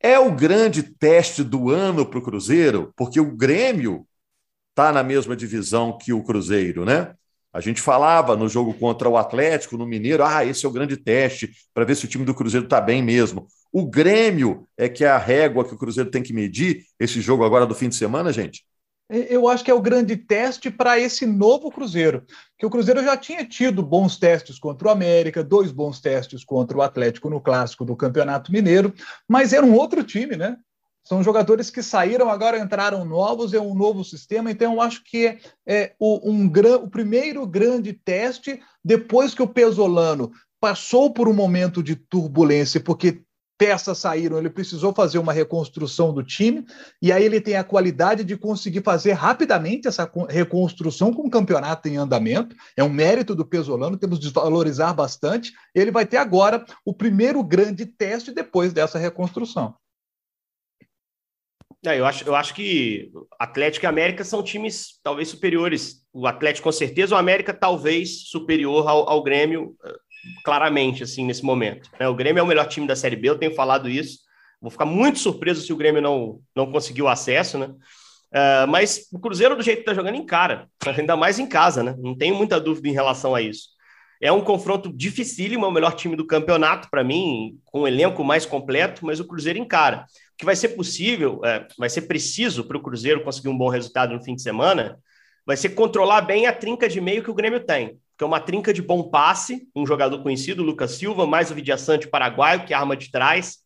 É 0.00 0.18
o 0.18 0.32
grande 0.32 0.82
teste 0.82 1.44
do 1.44 1.70
ano 1.70 2.04
para 2.04 2.18
o 2.18 2.22
Cruzeiro, 2.22 2.92
porque 2.96 3.20
o 3.20 3.36
Grêmio 3.36 4.04
está 4.70 4.90
na 4.90 5.02
mesma 5.04 5.36
divisão 5.36 5.96
que 5.96 6.12
o 6.12 6.24
Cruzeiro, 6.24 6.84
né? 6.84 7.14
A 7.52 7.60
gente 7.60 7.80
falava 7.80 8.34
no 8.34 8.48
jogo 8.48 8.72
contra 8.72 9.08
o 9.08 9.16
Atlético, 9.16 9.76
no 9.76 9.86
Mineiro, 9.86 10.24
ah, 10.24 10.44
esse 10.44 10.64
é 10.64 10.68
o 10.68 10.72
grande 10.72 10.96
teste 10.96 11.50
para 11.74 11.84
ver 11.84 11.94
se 11.94 12.06
o 12.06 12.08
time 12.08 12.24
do 12.24 12.34
Cruzeiro 12.34 12.64
está 12.64 12.80
bem 12.80 13.02
mesmo. 13.02 13.46
O 13.70 13.84
Grêmio 13.84 14.66
é 14.76 14.88
que 14.88 15.04
é 15.04 15.08
a 15.08 15.18
régua 15.18 15.64
que 15.64 15.74
o 15.74 15.78
Cruzeiro 15.78 16.10
tem 16.10 16.22
que 16.22 16.32
medir 16.32 16.84
esse 16.98 17.20
jogo 17.20 17.44
agora 17.44 17.66
do 17.66 17.74
fim 17.74 17.88
de 17.88 17.96
semana, 17.96 18.32
gente? 18.32 18.64
Eu 19.10 19.46
acho 19.46 19.62
que 19.62 19.70
é 19.70 19.74
o 19.74 19.82
grande 19.82 20.16
teste 20.16 20.70
para 20.70 20.98
esse 20.98 21.26
novo 21.26 21.70
Cruzeiro, 21.70 22.24
que 22.58 22.64
o 22.64 22.70
Cruzeiro 22.70 23.04
já 23.04 23.14
tinha 23.14 23.44
tido 23.44 23.82
bons 23.82 24.16
testes 24.16 24.58
contra 24.58 24.88
o 24.88 24.90
América, 24.90 25.44
dois 25.44 25.70
bons 25.70 26.00
testes 26.00 26.42
contra 26.42 26.78
o 26.78 26.80
Atlético 26.80 27.28
no 27.28 27.38
clássico 27.38 27.84
do 27.84 27.94
Campeonato 27.94 28.50
Mineiro, 28.50 28.94
mas 29.28 29.52
era 29.52 29.66
um 29.66 29.74
outro 29.74 30.02
time, 30.02 30.34
né? 30.34 30.56
São 31.04 31.22
jogadores 31.22 31.68
que 31.68 31.82
saíram, 31.82 32.30
agora 32.30 32.58
entraram 32.58 33.04
novos, 33.04 33.52
é 33.52 33.60
um 33.60 33.74
novo 33.74 34.04
sistema, 34.04 34.50
então 34.50 34.74
eu 34.74 34.80
acho 34.80 35.02
que 35.04 35.38
é, 35.66 35.94
o, 35.98 36.30
um, 36.30 36.50
o 36.82 36.88
primeiro 36.88 37.46
grande 37.46 37.92
teste 37.92 38.60
depois 38.84 39.34
que 39.34 39.42
o 39.42 39.48
Pesolano 39.48 40.30
passou 40.60 41.12
por 41.12 41.28
um 41.28 41.34
momento 41.34 41.82
de 41.82 41.96
turbulência, 41.96 42.80
porque 42.80 43.22
peças 43.58 43.98
saíram, 43.98 44.38
ele 44.38 44.50
precisou 44.50 44.92
fazer 44.92 45.18
uma 45.18 45.32
reconstrução 45.32 46.12
do 46.12 46.22
time, 46.22 46.64
e 47.00 47.12
aí 47.12 47.24
ele 47.24 47.40
tem 47.40 47.56
a 47.56 47.62
qualidade 47.62 48.24
de 48.24 48.36
conseguir 48.36 48.82
fazer 48.82 49.12
rapidamente 49.12 49.86
essa 49.86 50.10
reconstrução 50.28 51.12
com 51.12 51.26
o 51.26 51.30
campeonato 51.30 51.88
em 51.88 51.96
andamento. 51.96 52.56
É 52.76 52.82
um 52.82 52.88
mérito 52.88 53.36
do 53.36 53.44
Pesolano, 53.44 53.96
temos 53.96 54.18
de 54.18 54.30
valorizar 54.30 54.92
bastante. 54.92 55.52
Ele 55.72 55.92
vai 55.92 56.04
ter 56.04 56.16
agora 56.16 56.64
o 56.84 56.92
primeiro 56.92 57.40
grande 57.44 57.86
teste 57.86 58.32
depois 58.32 58.72
dessa 58.72 58.98
reconstrução. 58.98 59.76
É, 61.84 61.98
eu, 61.98 62.06
acho, 62.06 62.24
eu 62.24 62.34
acho 62.34 62.54
que 62.54 63.10
Atlético 63.38 63.86
e 63.86 63.88
América 63.88 64.22
são 64.22 64.42
times 64.42 65.00
talvez 65.02 65.28
superiores. 65.28 66.06
O 66.12 66.26
Atlético, 66.26 66.68
com 66.68 66.72
certeza, 66.72 67.14
o 67.14 67.18
América 67.18 67.52
talvez 67.52 68.28
superior 68.28 68.88
ao, 68.88 69.08
ao 69.08 69.22
Grêmio, 69.22 69.74
eh, 69.84 69.94
claramente, 70.44 71.02
assim, 71.02 71.24
nesse 71.24 71.44
momento. 71.44 71.90
Né? 71.98 72.06
O 72.06 72.14
Grêmio 72.14 72.40
é 72.40 72.42
o 72.42 72.46
melhor 72.46 72.66
time 72.66 72.86
da 72.86 72.94
Série 72.94 73.16
B, 73.16 73.30
eu 73.30 73.38
tenho 73.38 73.54
falado 73.54 73.88
isso. 73.88 74.20
Vou 74.60 74.70
ficar 74.70 74.84
muito 74.84 75.18
surpreso 75.18 75.60
se 75.60 75.72
o 75.72 75.76
Grêmio 75.76 76.00
não, 76.00 76.38
não 76.54 76.70
conseguiu 76.70 77.08
acesso, 77.08 77.58
né? 77.58 77.66
Uh, 77.66 78.66
mas 78.68 79.08
o 79.12 79.18
Cruzeiro, 79.18 79.56
do 79.56 79.62
jeito 79.62 79.78
que 79.78 79.82
está 79.82 79.92
jogando, 79.92 80.14
em 80.14 80.24
cara, 80.24 80.68
ainda 80.96 81.16
mais 81.16 81.40
em 81.40 81.46
casa, 81.46 81.82
né? 81.82 81.96
Não 81.98 82.16
tenho 82.16 82.36
muita 82.36 82.60
dúvida 82.60 82.88
em 82.88 82.92
relação 82.92 83.34
a 83.34 83.42
isso. 83.42 83.71
É 84.22 84.30
um 84.30 84.40
confronto 84.40 84.90
dificílimo, 84.90 85.64
é 85.64 85.68
o 85.68 85.72
melhor 85.72 85.94
time 85.94 86.16
do 86.16 86.26
campeonato, 86.26 86.88
para 86.88 87.02
mim, 87.02 87.58
com 87.64 87.82
um 87.82 87.88
elenco 87.88 88.22
mais 88.22 88.46
completo, 88.46 89.04
mas 89.04 89.18
o 89.18 89.26
Cruzeiro 89.26 89.58
encara 89.58 90.06
que 90.42 90.44
vai 90.44 90.56
ser 90.56 90.70
possível, 90.70 91.40
é, 91.44 91.68
vai 91.78 91.88
ser 91.88 92.02
preciso 92.02 92.64
para 92.64 92.76
o 92.76 92.82
Cruzeiro 92.82 93.22
conseguir 93.22 93.48
um 93.48 93.56
bom 93.56 93.68
resultado 93.68 94.12
no 94.12 94.24
fim 94.24 94.34
de 94.34 94.42
semana, 94.42 94.98
vai 95.46 95.56
ser 95.56 95.68
controlar 95.68 96.22
bem 96.22 96.48
a 96.48 96.52
trinca 96.52 96.88
de 96.88 97.00
meio 97.00 97.22
que 97.22 97.30
o 97.30 97.34
Grêmio 97.34 97.60
tem, 97.60 97.96
que 98.18 98.24
é 98.24 98.26
uma 98.26 98.40
trinca 98.40 98.74
de 98.74 98.82
bom 98.82 99.04
passe, 99.04 99.68
um 99.72 99.86
jogador 99.86 100.20
conhecido, 100.20 100.64
Lucas 100.64 100.92
Silva, 100.92 101.28
mais 101.28 101.52
o 101.52 101.54
Vidiaçante 101.54 102.08
paraguaio, 102.08 102.64
que 102.64 102.74
é 102.74 102.76
arma 102.76 102.96
de 102.96 103.08
trás, 103.08 103.58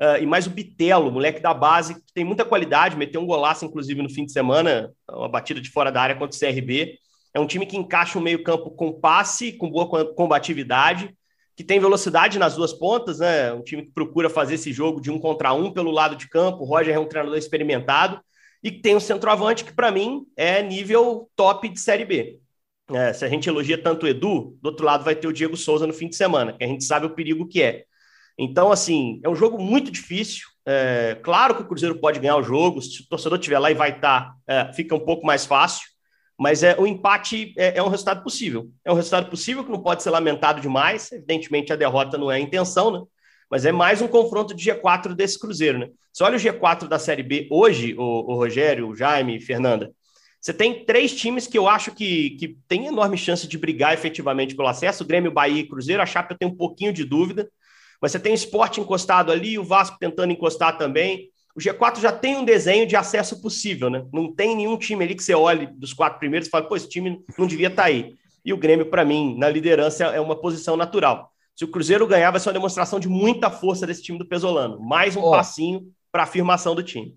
uh, 0.00 0.22
e 0.22 0.26
mais 0.26 0.46
o 0.46 0.50
Bitelo, 0.50 1.12
moleque 1.12 1.42
da 1.42 1.52
base, 1.52 1.96
que 1.96 2.14
tem 2.14 2.24
muita 2.24 2.46
qualidade, 2.46 2.96
meteu 2.96 3.20
um 3.20 3.26
golaço, 3.26 3.66
inclusive, 3.66 4.00
no 4.00 4.08
fim 4.08 4.24
de 4.24 4.32
semana, 4.32 4.90
uma 5.10 5.28
batida 5.28 5.60
de 5.60 5.68
fora 5.68 5.92
da 5.92 6.00
área 6.00 6.16
contra 6.16 6.34
o 6.34 6.40
CRB. 6.40 6.98
É 7.34 7.40
um 7.40 7.46
time 7.46 7.66
que 7.66 7.76
encaixa 7.76 8.18
o 8.18 8.22
meio-campo 8.22 8.70
com 8.70 8.92
passe, 8.92 9.52
com 9.52 9.70
boa 9.70 10.12
combatividade, 10.14 11.14
que 11.56 11.64
tem 11.64 11.80
velocidade 11.80 12.38
nas 12.38 12.56
duas 12.56 12.72
pontas, 12.72 13.18
né? 13.18 13.52
Um 13.52 13.62
time 13.62 13.82
que 13.84 13.92
procura 13.92 14.28
fazer 14.28 14.54
esse 14.54 14.72
jogo 14.72 15.00
de 15.00 15.10
um 15.10 15.18
contra 15.18 15.52
um 15.52 15.72
pelo 15.72 15.90
lado 15.90 16.16
de 16.16 16.28
campo. 16.28 16.62
O 16.62 16.66
Roger 16.66 16.94
é 16.94 16.98
um 16.98 17.08
treinador 17.08 17.38
experimentado 17.38 18.20
e 18.62 18.70
tem 18.70 18.96
um 18.96 19.00
centroavante 19.00 19.64
que, 19.64 19.72
para 19.72 19.90
mim, 19.90 20.24
é 20.36 20.62
nível 20.62 21.30
top 21.34 21.68
de 21.68 21.80
Série 21.80 22.04
B. 22.04 22.38
É, 22.90 23.12
se 23.12 23.24
a 23.24 23.28
gente 23.28 23.48
elogia 23.48 23.80
tanto 23.80 24.04
o 24.04 24.08
Edu, 24.08 24.56
do 24.60 24.66
outro 24.66 24.84
lado 24.84 25.04
vai 25.04 25.14
ter 25.14 25.26
o 25.26 25.32
Diego 25.32 25.56
Souza 25.56 25.86
no 25.86 25.92
fim 25.92 26.08
de 26.08 26.16
semana, 26.16 26.52
que 26.52 26.64
a 26.64 26.66
gente 26.66 26.84
sabe 26.84 27.06
o 27.06 27.14
perigo 27.14 27.48
que 27.48 27.62
é. 27.62 27.84
Então, 28.38 28.72
assim, 28.72 29.20
é 29.24 29.28
um 29.28 29.34
jogo 29.34 29.58
muito 29.60 29.90
difícil. 29.90 30.46
É, 30.66 31.18
claro 31.22 31.54
que 31.54 31.62
o 31.62 31.66
Cruzeiro 31.66 31.98
pode 31.98 32.20
ganhar 32.20 32.36
o 32.36 32.42
jogo, 32.42 32.80
se 32.80 33.02
o 33.02 33.08
torcedor 33.08 33.38
estiver 33.38 33.58
lá 33.58 33.70
e 33.70 33.74
vai 33.74 33.90
estar, 33.90 34.20
tá, 34.20 34.36
é, 34.46 34.72
fica 34.72 34.94
um 34.94 35.00
pouco 35.00 35.26
mais 35.26 35.44
fácil. 35.44 35.91
Mas 36.38 36.62
é, 36.62 36.76
o 36.78 36.86
empate 36.86 37.54
é, 37.56 37.78
é, 37.78 37.82
um 37.82 37.88
resultado 37.88 38.22
possível. 38.22 38.70
É 38.84 38.90
um 38.90 38.96
resultado 38.96 39.28
possível 39.28 39.64
que 39.64 39.70
não 39.70 39.82
pode 39.82 40.02
ser 40.02 40.10
lamentado 40.10 40.60
demais. 40.60 41.12
Evidentemente, 41.12 41.72
a 41.72 41.76
derrota 41.76 42.18
não 42.18 42.30
é 42.30 42.36
a 42.36 42.40
intenção, 42.40 42.90
né? 42.90 43.02
Mas 43.50 43.66
é 43.66 43.72
mais 43.72 44.00
um 44.00 44.08
confronto 44.08 44.54
de 44.54 44.70
G4 44.70 45.14
desse 45.14 45.38
Cruzeiro, 45.38 45.78
né? 45.78 45.88
Você 46.12 46.24
olha 46.24 46.36
o 46.36 46.40
G4 46.40 46.88
da 46.88 46.98
Série 46.98 47.22
B 47.22 47.48
hoje, 47.50 47.94
o, 47.96 48.02
o 48.02 48.34
Rogério, 48.34 48.88
o 48.88 48.96
Jaime, 48.96 49.40
Fernanda. 49.40 49.92
Você 50.40 50.52
tem 50.52 50.84
três 50.84 51.14
times 51.14 51.46
que 51.46 51.56
eu 51.56 51.68
acho 51.68 51.94
que, 51.94 52.30
que 52.30 52.56
tem 52.66 52.86
enorme 52.86 53.16
chance 53.16 53.46
de 53.46 53.56
brigar 53.56 53.94
efetivamente 53.94 54.56
pelo 54.56 54.68
acesso: 54.68 55.04
Grêmio, 55.04 55.30
Bahia 55.30 55.60
e 55.60 55.68
Cruzeiro. 55.68 56.02
A 56.02 56.06
Chape 56.06 56.32
eu 56.32 56.38
tenho 56.38 56.50
um 56.50 56.56
pouquinho 56.56 56.92
de 56.92 57.04
dúvida. 57.04 57.48
Mas 58.00 58.10
você 58.10 58.18
tem 58.18 58.32
o 58.32 58.34
esporte 58.34 58.80
encostado 58.80 59.30
ali, 59.30 59.58
o 59.58 59.64
Vasco 59.64 59.96
tentando 60.00 60.32
encostar 60.32 60.76
também 60.76 61.31
o 61.54 61.60
G4 61.60 62.00
já 62.00 62.10
tem 62.10 62.36
um 62.36 62.44
desenho 62.44 62.86
de 62.86 62.96
acesso 62.96 63.40
possível, 63.40 63.90
né? 63.90 64.04
Não 64.12 64.32
tem 64.32 64.56
nenhum 64.56 64.76
time 64.76 65.04
ali 65.04 65.14
que 65.14 65.22
você 65.22 65.34
olhe 65.34 65.66
dos 65.66 65.92
quatro 65.92 66.18
primeiros 66.18 66.48
e 66.48 66.50
fale, 66.50 66.66
pô, 66.66 66.76
esse 66.76 66.88
time 66.88 67.22
não 67.38 67.46
devia 67.46 67.68
estar 67.68 67.82
tá 67.82 67.88
aí. 67.88 68.14
E 68.44 68.52
o 68.52 68.56
Grêmio, 68.56 68.86
para 68.86 69.04
mim, 69.04 69.36
na 69.38 69.48
liderança 69.48 70.04
é 70.04 70.20
uma 70.20 70.34
posição 70.34 70.76
natural. 70.76 71.30
Se 71.54 71.64
o 71.64 71.68
Cruzeiro 71.68 72.06
ganhar, 72.06 72.30
vai 72.30 72.40
ser 72.40 72.48
uma 72.48 72.54
demonstração 72.54 72.98
de 72.98 73.08
muita 73.08 73.50
força 73.50 73.86
desse 73.86 74.02
time 74.02 74.18
do 74.18 74.26
Pesolano. 74.26 74.80
Mais 74.80 75.14
um 75.14 75.22
oh. 75.22 75.30
passinho 75.30 75.92
para 76.10 76.22
a 76.22 76.24
afirmação 76.24 76.74
do 76.74 76.82
time. 76.82 77.14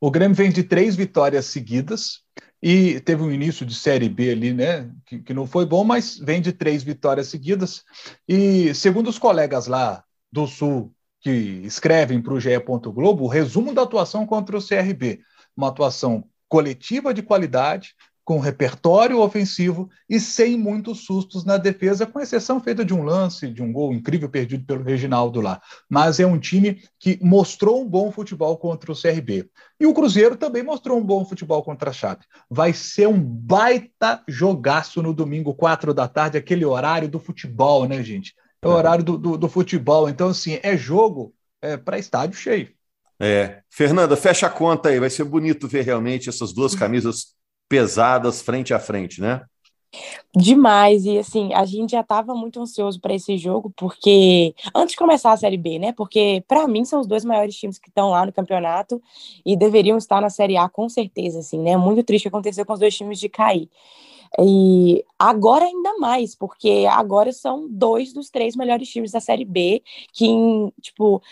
O 0.00 0.10
Grêmio 0.10 0.34
vem 0.34 0.50
de 0.50 0.62
três 0.62 0.96
vitórias 0.96 1.46
seguidas 1.46 2.22
e 2.62 3.00
teve 3.00 3.22
um 3.22 3.30
início 3.30 3.66
de 3.66 3.74
Série 3.74 4.08
B 4.08 4.30
ali, 4.30 4.54
né? 4.54 4.90
Que, 5.04 5.18
que 5.18 5.34
não 5.34 5.46
foi 5.46 5.66
bom, 5.66 5.84
mas 5.84 6.18
vem 6.18 6.40
de 6.40 6.52
três 6.52 6.82
vitórias 6.82 7.28
seguidas. 7.28 7.84
E 8.26 8.74
segundo 8.74 9.08
os 9.08 9.18
colegas 9.18 9.66
lá 9.66 10.02
do 10.32 10.46
Sul 10.46 10.95
que 11.26 11.60
escrevem 11.64 12.22
para 12.22 12.34
o 12.34 12.38
GE. 12.38 12.50
Globo 12.94 13.24
o 13.24 13.26
resumo 13.26 13.74
da 13.74 13.82
atuação 13.82 14.24
contra 14.24 14.56
o 14.56 14.64
CRB. 14.64 15.18
Uma 15.56 15.70
atuação 15.70 16.22
coletiva 16.48 17.12
de 17.12 17.20
qualidade, 17.20 17.96
com 18.24 18.38
repertório 18.38 19.18
ofensivo 19.18 19.90
e 20.08 20.20
sem 20.20 20.56
muitos 20.56 21.04
sustos 21.04 21.44
na 21.44 21.56
defesa, 21.56 22.06
com 22.06 22.20
exceção 22.20 22.60
feita 22.60 22.84
de 22.84 22.94
um 22.94 23.02
lance, 23.02 23.48
de 23.48 23.60
um 23.60 23.72
gol 23.72 23.92
incrível 23.92 24.28
perdido 24.28 24.64
pelo 24.64 24.84
Reginaldo 24.84 25.40
lá. 25.40 25.60
Mas 25.90 26.20
é 26.20 26.26
um 26.26 26.38
time 26.38 26.80
que 26.96 27.18
mostrou 27.20 27.82
um 27.82 27.88
bom 27.88 28.12
futebol 28.12 28.56
contra 28.56 28.92
o 28.92 28.96
CRB. 28.96 29.50
E 29.80 29.86
o 29.86 29.94
Cruzeiro 29.94 30.36
também 30.36 30.62
mostrou 30.62 30.96
um 30.96 31.04
bom 31.04 31.24
futebol 31.24 31.60
contra 31.60 31.90
a 31.90 31.92
Chape. 31.92 32.24
Vai 32.48 32.72
ser 32.72 33.08
um 33.08 33.20
baita 33.20 34.22
jogaço 34.28 35.02
no 35.02 35.12
domingo, 35.12 35.52
quatro 35.54 35.92
da 35.92 36.06
tarde, 36.06 36.38
aquele 36.38 36.64
horário 36.64 37.08
do 37.08 37.18
futebol, 37.18 37.88
né, 37.88 38.00
gente? 38.00 38.32
É 38.62 38.68
o 38.68 38.70
horário 38.70 39.04
do, 39.04 39.18
do, 39.18 39.38
do 39.38 39.48
futebol. 39.48 40.08
Então, 40.08 40.28
assim, 40.28 40.58
é 40.62 40.76
jogo 40.76 41.34
é, 41.60 41.76
para 41.76 41.98
estádio 41.98 42.38
cheio. 42.38 42.72
É. 43.18 43.62
Fernanda, 43.70 44.16
fecha 44.16 44.46
a 44.46 44.50
conta 44.50 44.88
aí. 44.88 45.00
Vai 45.00 45.10
ser 45.10 45.24
bonito 45.24 45.68
ver 45.68 45.84
realmente 45.84 46.28
essas 46.28 46.52
duas 46.52 46.74
camisas 46.74 47.34
pesadas 47.68 48.42
frente 48.42 48.74
a 48.74 48.78
frente, 48.78 49.20
né? 49.20 49.42
Demais, 50.34 51.06
e 51.06 51.18
assim, 51.18 51.54
a 51.54 51.64
gente 51.64 51.92
já 51.92 52.00
estava 52.00 52.34
muito 52.34 52.60
ansioso 52.60 53.00
para 53.00 53.14
esse 53.14 53.38
jogo, 53.38 53.72
porque 53.74 54.54
antes 54.74 54.92
de 54.92 54.98
começar 54.98 55.32
a 55.32 55.36
Série 55.36 55.56
B, 55.56 55.78
né? 55.78 55.92
Porque 55.92 56.44
para 56.46 56.68
mim 56.68 56.84
são 56.84 57.00
os 57.00 57.06
dois 57.06 57.24
maiores 57.24 57.56
times 57.56 57.78
que 57.78 57.88
estão 57.88 58.10
lá 58.10 58.26
no 58.26 58.32
campeonato 58.32 59.00
e 59.44 59.56
deveriam 59.56 59.96
estar 59.96 60.20
na 60.20 60.28
Série 60.28 60.56
A 60.58 60.68
com 60.68 60.88
certeza, 60.88 61.38
assim, 61.38 61.58
né? 61.58 61.76
Muito 61.76 62.04
triste 62.04 62.28
acontecer 62.28 62.66
com 62.66 62.74
os 62.74 62.80
dois 62.80 62.94
times 62.94 63.18
de 63.18 63.30
cair. 63.30 63.70
E 64.38 65.04
agora 65.18 65.64
ainda 65.64 65.98
mais, 65.98 66.34
porque 66.34 66.86
agora 66.90 67.32
são 67.32 67.68
dois 67.68 68.12
dos 68.12 68.30
três 68.30 68.56
melhores 68.56 68.88
times 68.88 69.12
da 69.12 69.20
Série 69.20 69.44
B, 69.44 69.82
que, 70.12 70.26
tipo, 70.80 71.22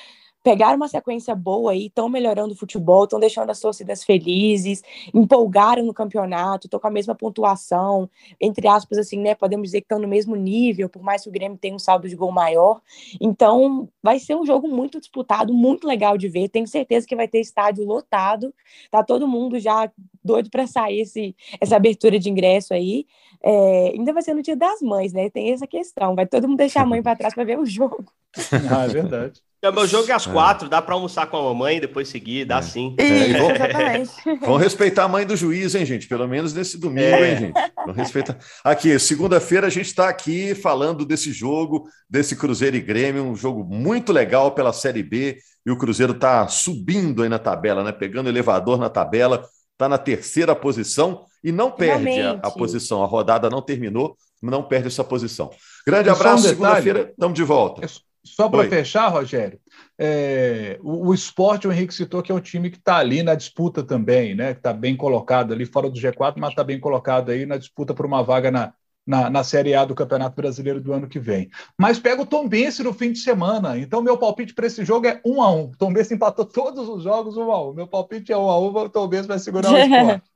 pegaram 0.45 0.77
uma 0.77 0.89
sequência 0.89 1.35
boa 1.35 1.75
e 1.75 1.87
estão 1.87 2.07
melhorando 2.07 2.53
o 2.53 2.57
futebol, 2.57 3.05
estão 3.05 3.19
deixando 3.19 3.49
as 3.49 3.59
torcidas 3.59 4.05
felizes, 4.05 4.83
empolgaram 5.15 5.83
no 5.83 5.95
campeonato, 5.95 6.67
estão 6.67 6.79
com 6.79 6.87
a 6.87 6.91
mesma 6.91 7.15
pontuação, 7.15 8.11
entre 8.39 8.69
aspas, 8.69 8.99
assim, 8.99 9.19
né? 9.19 9.35
Podemos 9.35 9.69
dizer 9.69 9.81
que 9.81 9.87
estão 9.87 9.99
no 9.99 10.07
mesmo 10.07 10.37
nível, 10.37 10.87
por 10.87 11.03
mais 11.03 11.23
que 11.23 11.31
o 11.31 11.33
Grêmio 11.33 11.57
tenha 11.57 11.75
um 11.75 11.79
saldo 11.79 12.07
de 12.11 12.15
gol 12.15 12.31
maior. 12.31 12.83
Então, 13.19 13.89
vai 14.03 14.19
ser 14.19 14.37
um 14.37 14.45
jogo 14.45 14.69
muito 14.69 15.01
disputado, 15.01 15.55
muito 15.55 15.87
legal 15.87 16.19
de 16.19 16.29
ver. 16.29 16.51
Tenho 16.51 16.69
certeza 16.69 17.07
que 17.07 17.17
vai 17.17 17.27
ter 17.27 17.41
estádio 17.41 17.83
lotado. 17.87 18.55
Tá 18.91 19.03
todo 19.03 19.27
mundo 19.27 19.59
já 19.59 19.91
doido 20.23 20.51
para 20.51 20.67
sair 20.67 21.01
esse, 21.01 21.35
essa 21.59 21.77
abertura 21.77 22.19
de 22.19 22.29
ingresso 22.29 22.75
aí. 22.75 23.07
É, 23.43 23.93
ainda 23.95 24.13
vai 24.13 24.23
ser 24.23 24.35
no 24.35 24.43
dia 24.43 24.57
das 24.57 24.83
mães, 24.83 25.15
né? 25.15 25.31
Tem 25.31 25.53
essa 25.53 25.67
questão. 25.67 26.15
Vai 26.15 26.27
todo 26.27 26.47
mundo 26.47 26.59
deixar 26.59 26.83
a 26.83 26.87
mãe 26.87 27.03
para 27.03 27.17
trás 27.17 27.33
para 27.33 27.45
ver 27.45 27.59
o 27.59 27.65
jogo. 27.65 28.05
ah, 28.71 28.85
é 28.85 28.89
verdade. 28.89 29.43
É, 29.65 29.71
meu 29.73 29.87
jogo 29.87 30.11
é 30.11 30.13
às 30.13 30.27
é. 30.27 30.31
quatro, 30.31 30.69
dá 30.69 30.83
para 30.83 30.95
almoçar 30.95 31.27
com 31.27 31.39
a 31.39 31.43
mamãe 31.43 31.79
e 31.79 31.81
depois 31.81 32.07
seguir, 32.09 32.45
dá 32.45 32.59
é. 32.59 32.63
sim. 32.63 32.95
É, 32.99 33.31
exatamente. 33.31 34.13
Vamos 34.41 34.61
respeitar 34.61 35.05
a 35.05 35.09
mãe 35.09 35.25
do 35.25 35.35
juiz, 35.35 35.75
hein, 35.75 35.87
gente? 35.87 36.07
Pelo 36.07 36.29
menos 36.29 36.53
nesse 36.53 36.77
domingo, 36.77 37.01
é. 37.01 37.31
hein, 37.31 37.39
gente? 37.39 37.73
Vamos 37.75 37.97
respeitar. 37.97 38.37
Aqui, 38.63 38.99
segunda-feira 38.99 39.67
a 39.67 39.71
gente 39.71 39.87
está 39.87 40.11
aqui 40.11 40.55
falando 40.55 41.07
desse 41.07 41.33
jogo, 41.33 41.89
desse 42.11 42.37
Cruzeiro 42.37 42.77
e 42.77 42.81
Grêmio, 42.81 43.25
um 43.25 43.35
jogo 43.35 43.65
muito 43.65 44.13
legal 44.13 44.53
pela 44.53 44.71
Série 44.71 45.03
B. 45.03 45.39
E 45.67 45.71
o 45.71 45.79
Cruzeiro 45.79 46.13
está 46.13 46.47
subindo 46.47 47.23
aí 47.23 47.29
na 47.31 47.39
tabela, 47.39 47.83
né? 47.83 47.91
Pegando 47.91 48.29
elevador 48.29 48.79
na 48.79 48.91
tabela, 48.91 49.47
está 49.73 49.89
na 49.89 49.97
terceira 49.97 50.55
posição 50.55 51.25
e 51.43 51.51
não 51.51 51.71
perde 51.71 52.21
a, 52.21 52.33
a, 52.33 52.51
posição. 52.51 53.03
A 53.03 53.07
rodada 53.07 53.49
não 53.49 53.63
terminou, 53.63 54.15
não 54.43 54.63
perde 54.63 54.89
essa 54.89 55.03
posição. 55.03 55.51
Grande 55.87 56.11
abraço, 56.11 56.45
um 56.45 56.49
segunda-feira, 56.51 57.09
estamos 57.11 57.35
de 57.35 57.43
volta. 57.43 57.87
Só 58.25 58.49
para 58.49 58.67
fechar, 58.69 59.09
Rogério, 59.09 59.61
é, 59.99 60.79
o, 60.83 61.09
o 61.09 61.15
esporte, 61.15 61.69
o 61.69 61.73
Henrique 61.73 61.93
citou 61.93 62.23
que 62.23 62.33
é 62.33 62.35
um 62.35 62.41
time 62.41 62.71
que 62.71 62.79
está 62.79 62.97
ali 62.97 63.23
na 63.23 63.35
disputa 63.35 63.83
também, 63.83 64.35
né? 64.35 64.55
Que 64.55 64.61
está 64.61 64.73
bem 64.73 64.97
colocado 64.97 65.53
ali 65.53 65.67
fora 65.67 65.91
do 65.91 66.01
G4, 66.01 66.35
mas 66.39 66.51
está 66.51 66.65
bem 66.65 66.81
colocado 66.81 67.31
aí 67.31 67.45
na 67.45 67.59
disputa 67.59 67.93
por 67.93 68.07
uma 68.07 68.23
vaga 68.23 68.51
na, 68.51 68.73
na, 69.07 69.29
na 69.29 69.45
Série 69.45 69.75
A 69.75 69.85
do 69.85 69.95
Campeonato 69.95 70.35
Brasileiro 70.35 70.81
do 70.81 70.93
ano 70.93 71.07
que 71.07 71.19
vem. 71.19 71.51
Mas 71.79 71.99
pega 71.99 72.23
o 72.23 72.27
Tom 72.27 72.49
Bense 72.49 72.83
no 72.83 72.95
fim 72.95 73.13
de 73.13 73.19
semana. 73.19 73.79
Então, 73.79 74.03
meu 74.03 74.17
palpite 74.17 74.55
para 74.55 74.67
esse 74.67 74.85
jogo 74.85 75.07
é 75.07 75.21
1 75.25 75.43
a 75.43 75.53
1 75.53 75.73
Tom 75.73 75.93
Bense 75.93 76.15
empatou 76.15 76.47
todos 76.47 76.89
os 76.89 77.03
jogos 77.03 77.37
1 77.37 77.53
a 77.53 77.71
1 77.71 77.75
Meu 77.75 77.87
palpite 77.87 78.33
é 78.33 78.37
1 78.37 78.41
a 78.49 78.59
1 78.59 78.65
O 78.65 78.89
Tom 78.89 79.07
Bense 79.07 79.29
vai 79.29 79.39
segurar 79.39 79.71
o 79.71 79.77
esporte. 79.77 80.34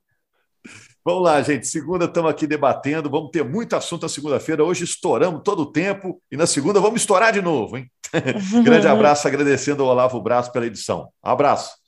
Vamos 1.09 1.23
lá, 1.23 1.41
gente. 1.41 1.65
Segunda 1.65 2.05
estamos 2.05 2.29
aqui 2.29 2.45
debatendo. 2.45 3.09
Vamos 3.09 3.31
ter 3.31 3.43
muito 3.43 3.75
assunto 3.75 4.03
na 4.03 4.09
segunda-feira. 4.09 4.63
Hoje 4.63 4.83
estouramos 4.83 5.41
todo 5.43 5.63
o 5.63 5.65
tempo 5.65 6.21
e 6.31 6.37
na 6.37 6.45
segunda 6.45 6.79
vamos 6.79 7.01
estourar 7.01 7.33
de 7.33 7.41
novo, 7.41 7.77
hein? 7.77 7.89
Grande 8.63 8.87
abraço, 8.87 9.27
agradecendo 9.27 9.81
ao 9.81 9.89
Olavo 9.89 10.21
Braço 10.21 10.51
pela 10.51 10.67
edição. 10.67 11.09
Abraço. 11.23 11.78